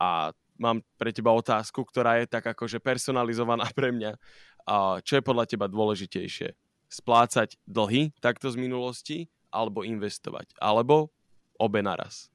[0.00, 4.16] a mám pre teba otázku, ktorá je tak akože personalizovaná pre mňa.
[4.64, 6.56] A čo je podľa teba dôležitejšie?
[6.90, 9.18] Splácať dlhy takto z minulosti
[9.52, 10.56] alebo investovať?
[10.58, 11.12] Alebo
[11.60, 12.32] obe naraz?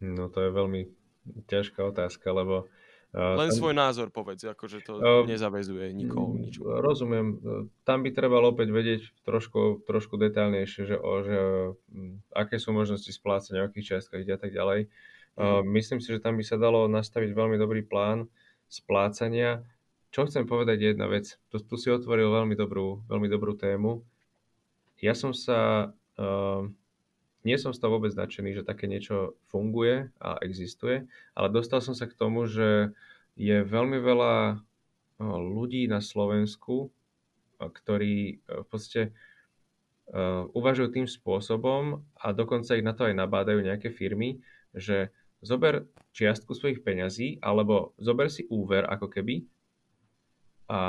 [0.00, 0.82] No to je veľmi
[1.44, 2.72] ťažká otázka, lebo
[3.10, 6.62] len tam, svoj názor povedz, akože to uh, nezavezuje nikoho nič.
[6.62, 7.42] Rozumiem.
[7.82, 11.38] Tam by trebalo opäť vedieť trošku, trošku detailnejšie, že, o, že
[12.30, 14.86] aké sú možnosti splácania, o akých čiastkách a tak ďalej.
[15.34, 18.30] Uh, myslím si, že tam by sa dalo nastaviť veľmi dobrý plán
[18.70, 19.66] splácania.
[20.14, 21.34] Čo chcem povedať je jedna vec.
[21.50, 24.06] Tu, tu si otvoril veľmi dobrú, veľmi dobrú tému.
[25.02, 25.90] Ja som sa...
[26.14, 26.70] Uh,
[27.44, 31.96] nie som z toho vôbec nadšený, že také niečo funguje a existuje, ale dostal som
[31.96, 32.92] sa k tomu, že
[33.40, 34.60] je veľmi veľa
[35.24, 36.92] ľudí na Slovensku,
[37.60, 39.12] ktorí v podstate
[40.52, 44.42] uvažujú tým spôsobom a dokonca ich na to aj nabádajú nejaké firmy,
[44.74, 49.46] že zober čiastku svojich peňazí alebo zober si úver ako keby
[50.68, 50.80] a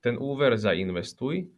[0.00, 1.50] ten úver zainvestuj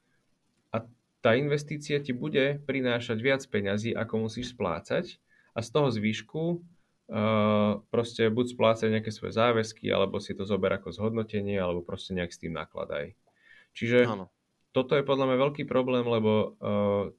[1.22, 5.22] tá investícia ti bude prinášať viac peňazí, ako musíš splácať
[5.54, 10.74] a z toho zvýšku uh, proste buď splácať nejaké svoje záväzky, alebo si to zober
[10.74, 13.14] ako zhodnotenie, alebo proste nejak s tým nakladaj.
[13.72, 14.26] Čiže Áno.
[14.74, 17.14] toto je podľa mňa veľký problém, lebo uh,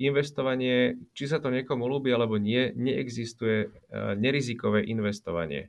[0.00, 5.68] investovanie, či sa to niekomu ľúbi alebo nie, neexistuje uh, nerizikové investovanie.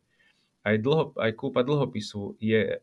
[0.66, 2.82] Aj, dlho, aj kúpa dlhopisu je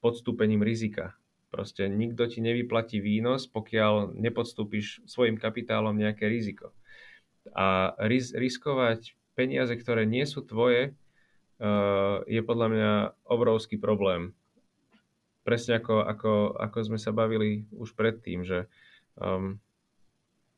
[0.00, 1.18] podstúpením rizika.
[1.52, 6.72] Proste nikto ti nevyplatí výnos, pokiaľ nepodstúpiš svojim kapitálom nejaké riziko.
[7.52, 10.96] A ris- riskovať peniaze, ktoré nie sú tvoje,
[11.60, 12.92] uh, je podľa mňa
[13.28, 14.32] obrovský problém.
[15.44, 18.64] Presne ako, ako, ako sme sa bavili už predtým, že
[19.20, 19.60] um,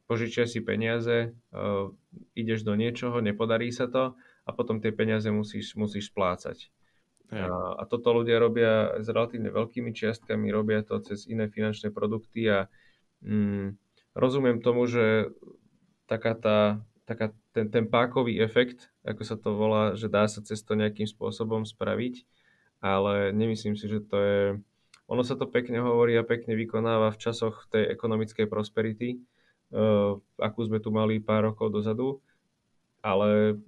[0.06, 1.90] požičia si peniaze, uh,
[2.38, 4.14] ideš do niečoho, nepodarí sa to
[4.46, 6.70] a potom tie peniaze musíš, musíš splácať.
[7.34, 12.46] A, a toto ľudia robia s relatívne veľkými čiastkami, robia to cez iné finančné produkty
[12.46, 12.70] a
[13.26, 13.74] mm,
[14.14, 15.34] rozumiem tomu, že
[16.06, 16.58] taká tá,
[17.08, 21.08] taká ten, ten pákový efekt, ako sa to volá, že dá sa cez to nejakým
[21.08, 22.22] spôsobom spraviť,
[22.84, 24.42] ale nemyslím si, že to je...
[25.12, 29.20] Ono sa to pekne hovorí a pekne vykonáva v časoch tej ekonomickej prosperity,
[29.68, 32.24] uh, akú sme tu mali pár rokov dozadu,
[33.04, 33.60] ale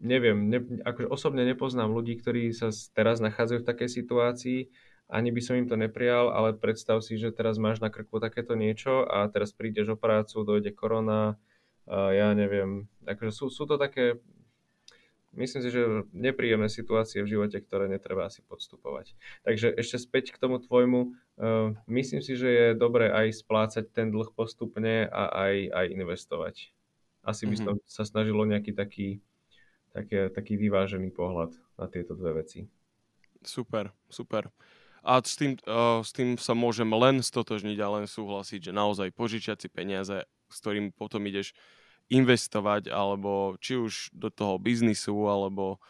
[0.00, 4.60] neviem, ne, akože osobne nepoznám ľudí, ktorí sa teraz nachádzajú v takej situácii
[5.06, 8.58] ani by som im to neprijal, ale predstav si, že teraz máš na krku takéto
[8.58, 11.38] niečo a teraz prídeš o prácu, dojde korona,
[11.86, 14.18] ja neviem, akože sú, sú to také,
[15.38, 19.14] myslím si, že nepríjemné situácie v živote, ktoré netreba asi podstupovať.
[19.46, 24.10] Takže ešte späť k tomu tvojmu, uh, myslím si, že je dobré aj splácať ten
[24.10, 26.54] dlh postupne a aj, aj investovať.
[27.22, 27.78] Asi by mm-hmm.
[27.78, 29.22] som sa snažilo nejaký taký,
[29.96, 32.68] také, taký vyvážený pohľad na tieto dve veci.
[33.40, 34.52] Super, super.
[35.00, 39.14] A s tým, uh, s tým sa môžem len stotožniť a len súhlasiť, že naozaj
[39.16, 41.56] požičiať si peniaze, s ktorým potom ideš
[42.12, 45.80] investovať, alebo či už do toho biznisu, alebo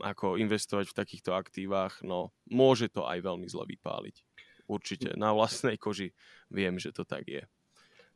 [0.00, 4.24] ako investovať v takýchto aktívach, no môže to aj veľmi zle vypáliť.
[4.66, 6.16] Určite, na vlastnej koži
[6.48, 7.44] viem, že to tak je.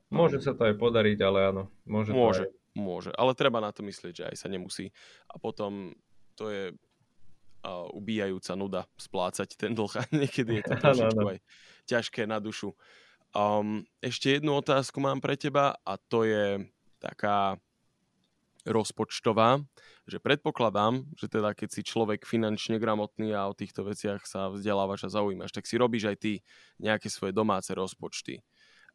[0.08, 1.62] Môže sa to aj podariť, ale áno.
[1.84, 2.52] Môže, môže, aj...
[2.76, 4.92] môže, ale treba na to myslieť, že aj sa nemusí.
[5.32, 5.96] A potom
[6.36, 11.38] to je uh, ubíjajúca nuda splácať ten dlh a niekedy je to trošičku aj
[11.88, 12.76] ťažké na dušu.
[13.36, 16.64] Um, ešte jednu otázku mám pre teba a to je
[17.00, 17.60] taká
[18.66, 19.62] rozpočtová,
[20.10, 25.06] že predpokladám, že teda keď si človek finančne gramotný a o týchto veciach sa vzdelávaš
[25.06, 26.32] a zaujímaš, tak si robíš aj ty
[26.82, 28.42] nejaké svoje domáce rozpočty.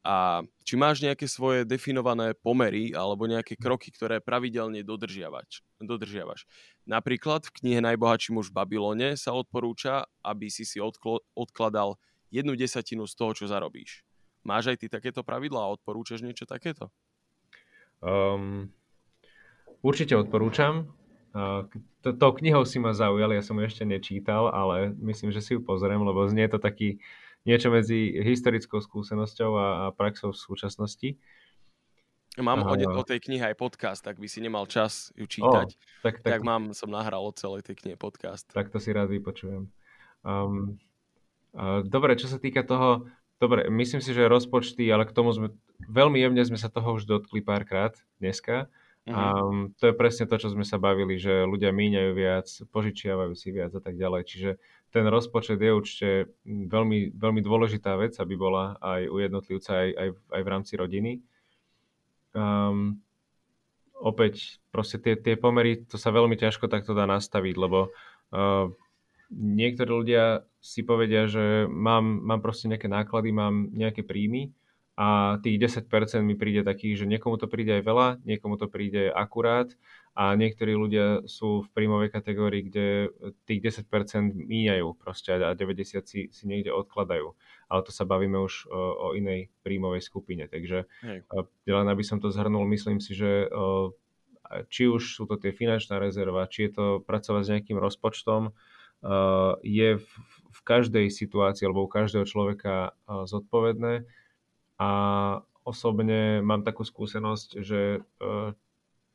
[0.02, 5.62] A či máš nejaké svoje definované pomery alebo nejaké kroky, ktoré pravidelne dodržiavaš.
[5.78, 6.50] dodržiavaš.
[6.90, 12.02] Napríklad v knihe Najbohatší muž v Babylone sa odporúča, aby si si odkl- odkladal
[12.34, 14.02] jednu desatinu z toho, čo zarobíš.
[14.42, 16.90] Máš aj ty takéto pravidlá a odporúčaš niečo takéto?
[18.02, 18.74] Um,
[19.86, 20.90] určite odporúčam.
[21.32, 21.70] Uh,
[22.02, 25.62] to, knihou si ma zaujal, ja som ju ešte nečítal, ale myslím, že si ju
[25.62, 26.98] pozriem, lebo znie to taký
[27.48, 31.10] niečo medzi historickou skúsenosťou a, a praxou v súčasnosti.
[32.40, 35.68] Mám o, o tej knihe aj podcast, tak by si nemal čas ju čítať.
[35.68, 38.48] O, tak, tak, tak mám, som nahral o celej tej knihe podcast.
[38.56, 39.68] Tak to si rád vypočujem.
[40.24, 40.80] Um,
[41.52, 45.52] uh, dobre, čo sa týka toho, dobre, myslím si, že rozpočty, ale k tomu sme,
[45.92, 47.92] veľmi jemne sme sa toho už dotkli párkrát
[48.24, 48.72] dneska.
[49.02, 49.18] Mm-hmm.
[49.18, 53.50] Um, to je presne to, čo sme sa bavili, že ľudia míňajú viac, požičiavajú si
[53.50, 54.22] viac a tak ďalej.
[54.30, 54.52] Čiže
[54.94, 56.10] ten rozpočet je určite
[56.46, 61.12] veľmi, veľmi dôležitá vec, aby bola aj u jednotlivca, aj, aj, aj v rámci rodiny.
[62.38, 63.02] Um,
[63.98, 68.70] opäť, proste tie, tie pomery, to sa veľmi ťažko takto dá nastaviť, lebo uh,
[69.34, 74.54] niektorí ľudia si povedia, že mám, mám proste nejaké náklady, mám nejaké príjmy
[75.02, 75.90] a tých 10%
[76.22, 79.74] mi príde takých, že niekomu to príde aj veľa, niekomu to príde akurát
[80.14, 83.10] a niektorí ľudia sú v príjmovej kategórii, kde
[83.50, 87.34] tých 10% míňajú proste a 90 si, si niekde odkladajú.
[87.66, 90.46] Ale to sa bavíme už o, o inej príjmovej skupine.
[90.46, 91.26] Takže Hej.
[91.66, 93.50] len aby som to zhrnul, myslím si, že
[94.70, 98.54] či už sú to tie finančná rezerva, či je to pracovať s nejakým rozpočtom,
[99.66, 100.08] je v,
[100.52, 104.06] v každej situácii alebo u každého človeka zodpovedné.
[104.82, 104.90] A
[105.62, 108.02] osobne mám takú skúsenosť, že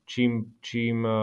[0.07, 1.15] čím, čím eh,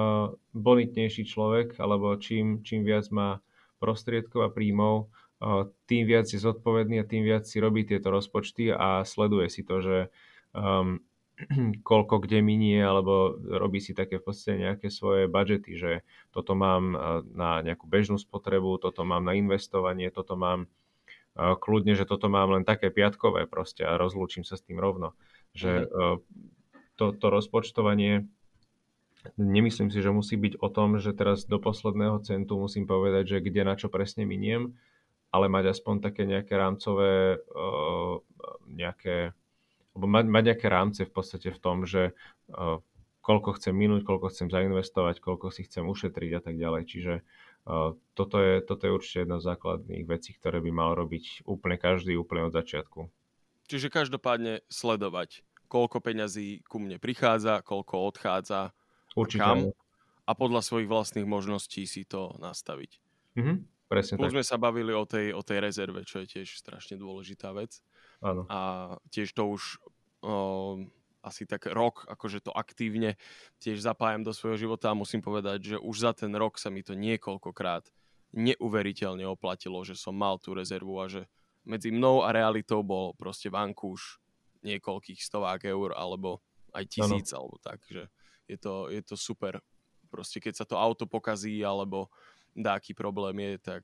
[0.54, 3.40] bonitnejší človek, alebo čím, čím viac má
[3.80, 8.70] prostriedkov a príjmov, eh, tým viac je zodpovedný a tým viac si robí tieto rozpočty
[8.70, 9.98] a sleduje si to, že
[10.52, 11.00] um,
[11.90, 15.92] koľko kde minie, alebo robí si také v podstate nejaké svoje budžety, že
[16.30, 16.94] toto mám
[17.34, 20.70] na nejakú bežnú spotrebu, toto mám na investovanie, toto mám
[21.36, 25.18] kľudne, že toto mám len také piatkové proste a rozlúčim sa s tým rovno.
[25.58, 26.18] Že mm.
[26.98, 28.30] to, to rozpočtovanie
[29.40, 33.44] Nemyslím si, že musí byť o tom, že teraz do posledného centu musím povedať, že
[33.44, 34.76] kde na čo presne miniem,
[35.32, 38.20] ale mať aspoň také nejaké rámcové, uh,
[38.68, 39.32] nejaké,
[39.96, 42.12] alebo mať, mať nejaké rámce v podstate v tom, že
[42.52, 42.84] uh,
[43.24, 46.84] koľko chcem minúť, koľko chcem zainvestovať, koľko si chcem ušetriť a tak ďalej.
[46.84, 47.14] Čiže
[48.14, 52.20] toto, je, toto je určite jedna z základných vecí, ktoré by mal robiť úplne každý,
[52.20, 53.08] úplne od začiatku.
[53.72, 58.76] Čiže každopádne sledovať, koľko peňazí ku mne prichádza, koľko odchádza,
[59.16, 59.40] Určite.
[59.40, 59.58] kam
[60.24, 62.92] a podľa svojich vlastných možností si to nastaviť.
[63.36, 63.58] Mm-hmm,
[63.92, 64.36] presne Plus tak.
[64.40, 67.84] sme sa bavili o tej, o tej rezerve, čo je tiež strašne dôležitá vec.
[68.24, 68.48] Áno.
[68.48, 68.60] A
[69.12, 69.84] tiež to už
[70.24, 70.88] o,
[71.24, 73.16] asi tak rok, akože to aktívne
[73.64, 76.84] tiež zapájam do svojho života a musím povedať, že už za ten rok sa mi
[76.84, 77.88] to niekoľkokrát
[78.36, 81.32] neuveriteľne oplatilo, že som mal tú rezervu a že
[81.64, 84.20] medzi mnou a realitou bol proste vankúš
[84.68, 86.44] niekoľkých stovák eur alebo
[86.76, 87.48] aj tisíc ano.
[87.48, 88.12] alebo tak, že
[88.50, 89.64] je to, je to super.
[90.12, 92.12] Proste keď sa to auto pokazí alebo
[92.54, 93.84] dáky problém je, tak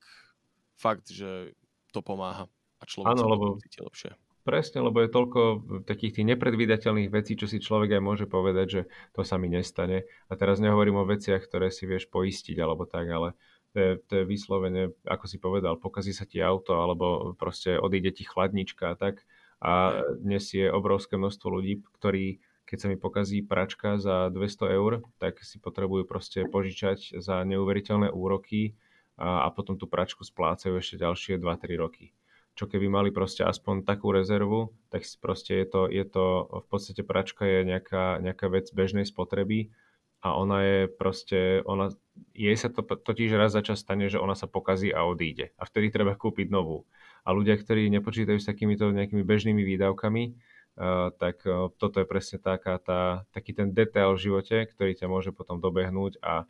[0.75, 1.55] fakt, že
[1.95, 2.45] to pomáha
[2.79, 3.45] a človek ano, sa lebo...
[3.63, 4.11] cíti lepšie.
[4.49, 5.41] Presne, lebo je toľko
[5.85, 8.81] takých tých nepredvídateľných vecí, čo si človek aj môže povedať, že
[9.13, 10.09] to sa mi nestane.
[10.25, 13.37] A teraz nehovorím o veciach, ktoré si vieš poistiť alebo tak, ale
[13.69, 18.09] To je, to je vyslovene, ako si povedal, pokazí sa ti auto alebo proste odíde
[18.09, 19.21] ti chladnička a tak.
[19.61, 25.01] A dnes je obrovské množstvo ľudí, ktorí keď sa mi pokazí pračka za 200 eur,
[25.17, 28.77] tak si potrebujú proste požičať za neuveriteľné úroky
[29.17, 32.13] a, a potom tú pračku splácajú ešte ďalšie 2-3 roky.
[32.59, 36.25] Čo keby mali proste aspoň takú rezervu, tak proste je to, je to
[36.59, 39.71] v podstate pračka je nejaká, nejaká vec bežnej spotreby
[40.19, 41.87] a ona je proste, ona,
[42.35, 45.55] jej sa to totiž raz za čas stane, že ona sa pokazí a odíde.
[45.55, 46.83] A vtedy treba kúpiť novú.
[47.23, 50.35] A ľudia, ktorí nepočítajú s takýmito nejakými bežnými výdavkami,
[50.79, 55.11] Uh, tak uh, toto je presne taká tá, taký ten detail v živote, ktorý ťa
[55.11, 56.47] môže potom dobehnúť a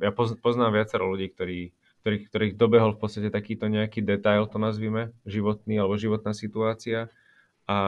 [0.00, 5.16] ja poznám viacero ľudí, ktorí, ktorých, ktorých dobehol v podstate takýto nejaký detail, to nazvime,
[5.24, 7.08] životný alebo životná situácia
[7.64, 7.78] a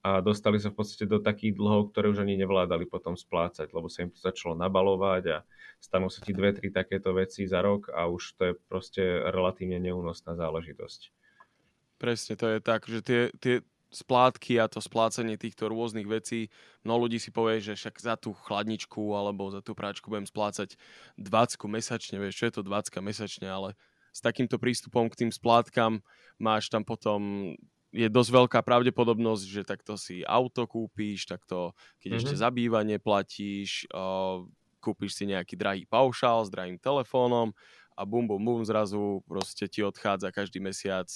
[0.00, 3.92] a dostali sa v podstate do takých dlhov, ktoré už ani nevládali potom splácať, lebo
[3.92, 5.38] sa im to začalo nabalovať a
[5.76, 9.76] stanú sa ti dve, tri takéto veci za rok a už to je proste relatívne
[9.76, 11.12] neúnosná záležitosť.
[12.00, 16.48] Presne, to je tak, že tie, tie splátky a to splácanie týchto rôznych vecí,
[16.86, 20.78] mnoho ľudí si povie, že však za tú chladničku alebo za tú práčku budem splácať
[21.18, 23.74] 20 mesačne, vieš, čo je to 20 mesačne, ale
[24.14, 26.02] s takýmto prístupom k tým splátkam
[26.38, 27.52] máš tam potom
[27.90, 32.20] je dosť veľká pravdepodobnosť, že takto si auto kúpíš, takto keď mm-hmm.
[32.22, 34.46] ešte zabývanie platíš, uh,
[34.78, 37.50] kúpiš si nejaký drahý paušál s drahým telefónom
[37.98, 41.10] a bum, bum, bum, zrazu proste ti odchádza každý mesiac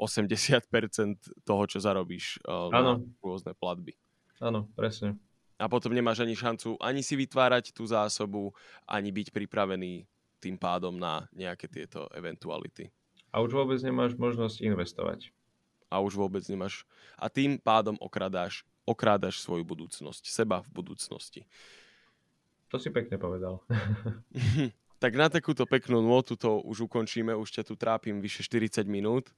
[0.00, 3.92] 80% toho, čo zarobíš uh, na rôzne platby.
[4.40, 5.20] Áno, presne.
[5.60, 8.56] A potom nemáš ani šancu ani si vytvárať tú zásobu,
[8.88, 10.08] ani byť pripravený
[10.40, 12.88] tým pádom na nejaké tieto eventuality.
[13.28, 15.28] A už vôbec nemáš možnosť investovať
[15.90, 16.86] a už vôbec nemáš.
[17.18, 21.44] A tým pádom okradáš, okrádaš svoju budúcnosť, seba v budúcnosti.
[22.70, 23.58] To si pekne povedal.
[25.02, 29.34] tak na takúto peknú notu to už ukončíme, už ťa tu trápim vyše 40 minút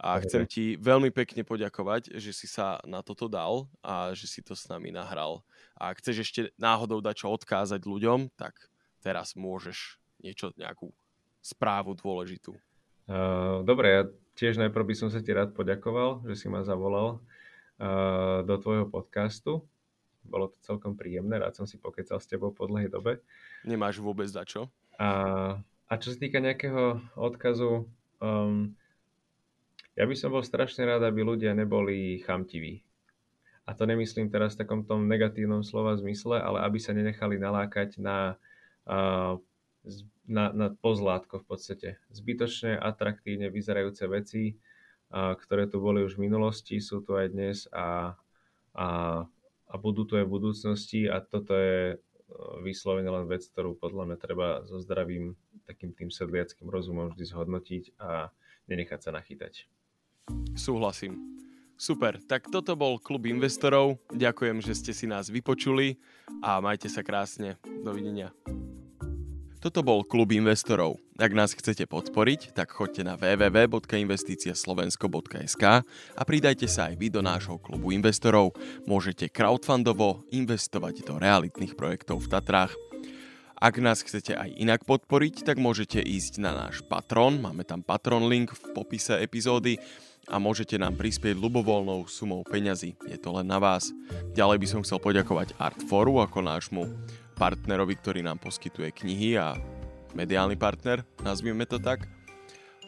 [0.00, 4.40] a chcem ti veľmi pekne poďakovať, že si sa na toto dal a že si
[4.40, 5.44] to s nami nahral.
[5.76, 8.56] A ak chceš ešte náhodou dať čo odkázať ľuďom, tak
[9.04, 10.88] teraz môžeš niečo, nejakú
[11.44, 12.56] správu dôležitú.
[13.04, 14.02] Uh, dobre, ja
[14.40, 18.88] tiež najprv by som sa ti rád poďakoval, že si ma zavolal uh, do tvojho
[18.88, 19.68] podcastu.
[20.24, 23.20] Bolo to celkom príjemné, rád som si pokecal s tebou po dlhej dobe.
[23.68, 24.72] Nemáš vôbec za čo.
[24.96, 27.84] A, a čo sa týka nejakého odkazu,
[28.20, 28.72] um,
[29.98, 32.82] ja by som bol strašne rád, aby ľudia neboli chamtiví.
[33.68, 38.02] A to nemyslím teraz v takom tom negatívnom slova zmysle, ale aby sa nenechali nalákať
[38.02, 38.40] na
[40.30, 41.88] na, na pozlátko v podstate.
[42.12, 44.42] Zbytočne atraktívne vyzerajúce veci,
[45.10, 48.14] ktoré tu boli už v minulosti, sú tu aj dnes a,
[48.76, 48.88] a,
[49.66, 51.96] a budú tu aj v budúcnosti a toto je e,
[52.62, 55.34] vyslovene len vec, ktorú podľa mňa treba so zdravým
[55.66, 58.30] takým tým sedliackým rozumom vždy zhodnotiť a
[58.70, 59.66] nenechať sa nachytať.
[60.56, 61.20] Súhlasím.
[61.80, 63.96] Super, tak toto bol klub investorov.
[64.12, 65.96] Ďakujem, že ste si nás vypočuli
[66.44, 67.56] a majte sa krásne.
[67.64, 68.36] Dovidenia.
[69.60, 70.96] Toto bol klub investorov.
[71.20, 75.64] Ak nás chcete podporiť, tak choďte na www.investiciaslovensko.sk
[76.16, 78.56] a pridajte sa aj vy do nášho klubu investorov.
[78.88, 82.72] Môžete crowdfundovo investovať do realitných projektov v Tatrách.
[83.60, 88.24] Ak nás chcete aj inak podporiť, tak môžete ísť na náš Patron, máme tam Patron
[88.24, 89.76] link v popise epizódy
[90.30, 92.94] a môžete nám prispieť ľubovoľnou sumou peňazí.
[93.10, 93.90] Je to len na vás.
[94.32, 96.86] Ďalej by som chcel poďakovať Artforu ako nášmu
[97.34, 99.58] partnerovi, ktorý nám poskytuje knihy a
[100.14, 102.06] mediálny partner, nazvime to tak.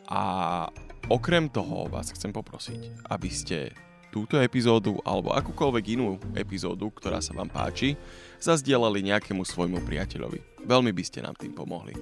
[0.07, 0.23] A
[1.11, 3.73] okrem toho vás chcem poprosiť, aby ste
[4.13, 7.97] túto epizódu alebo akúkoľvek inú epizódu, ktorá sa vám páči,
[8.37, 10.69] zazdielali nejakému svojmu priateľovi.
[10.69, 11.97] Veľmi by ste nám tým pomohli.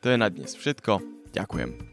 [0.00, 1.04] To je na dnes všetko.
[1.36, 1.91] Ďakujem.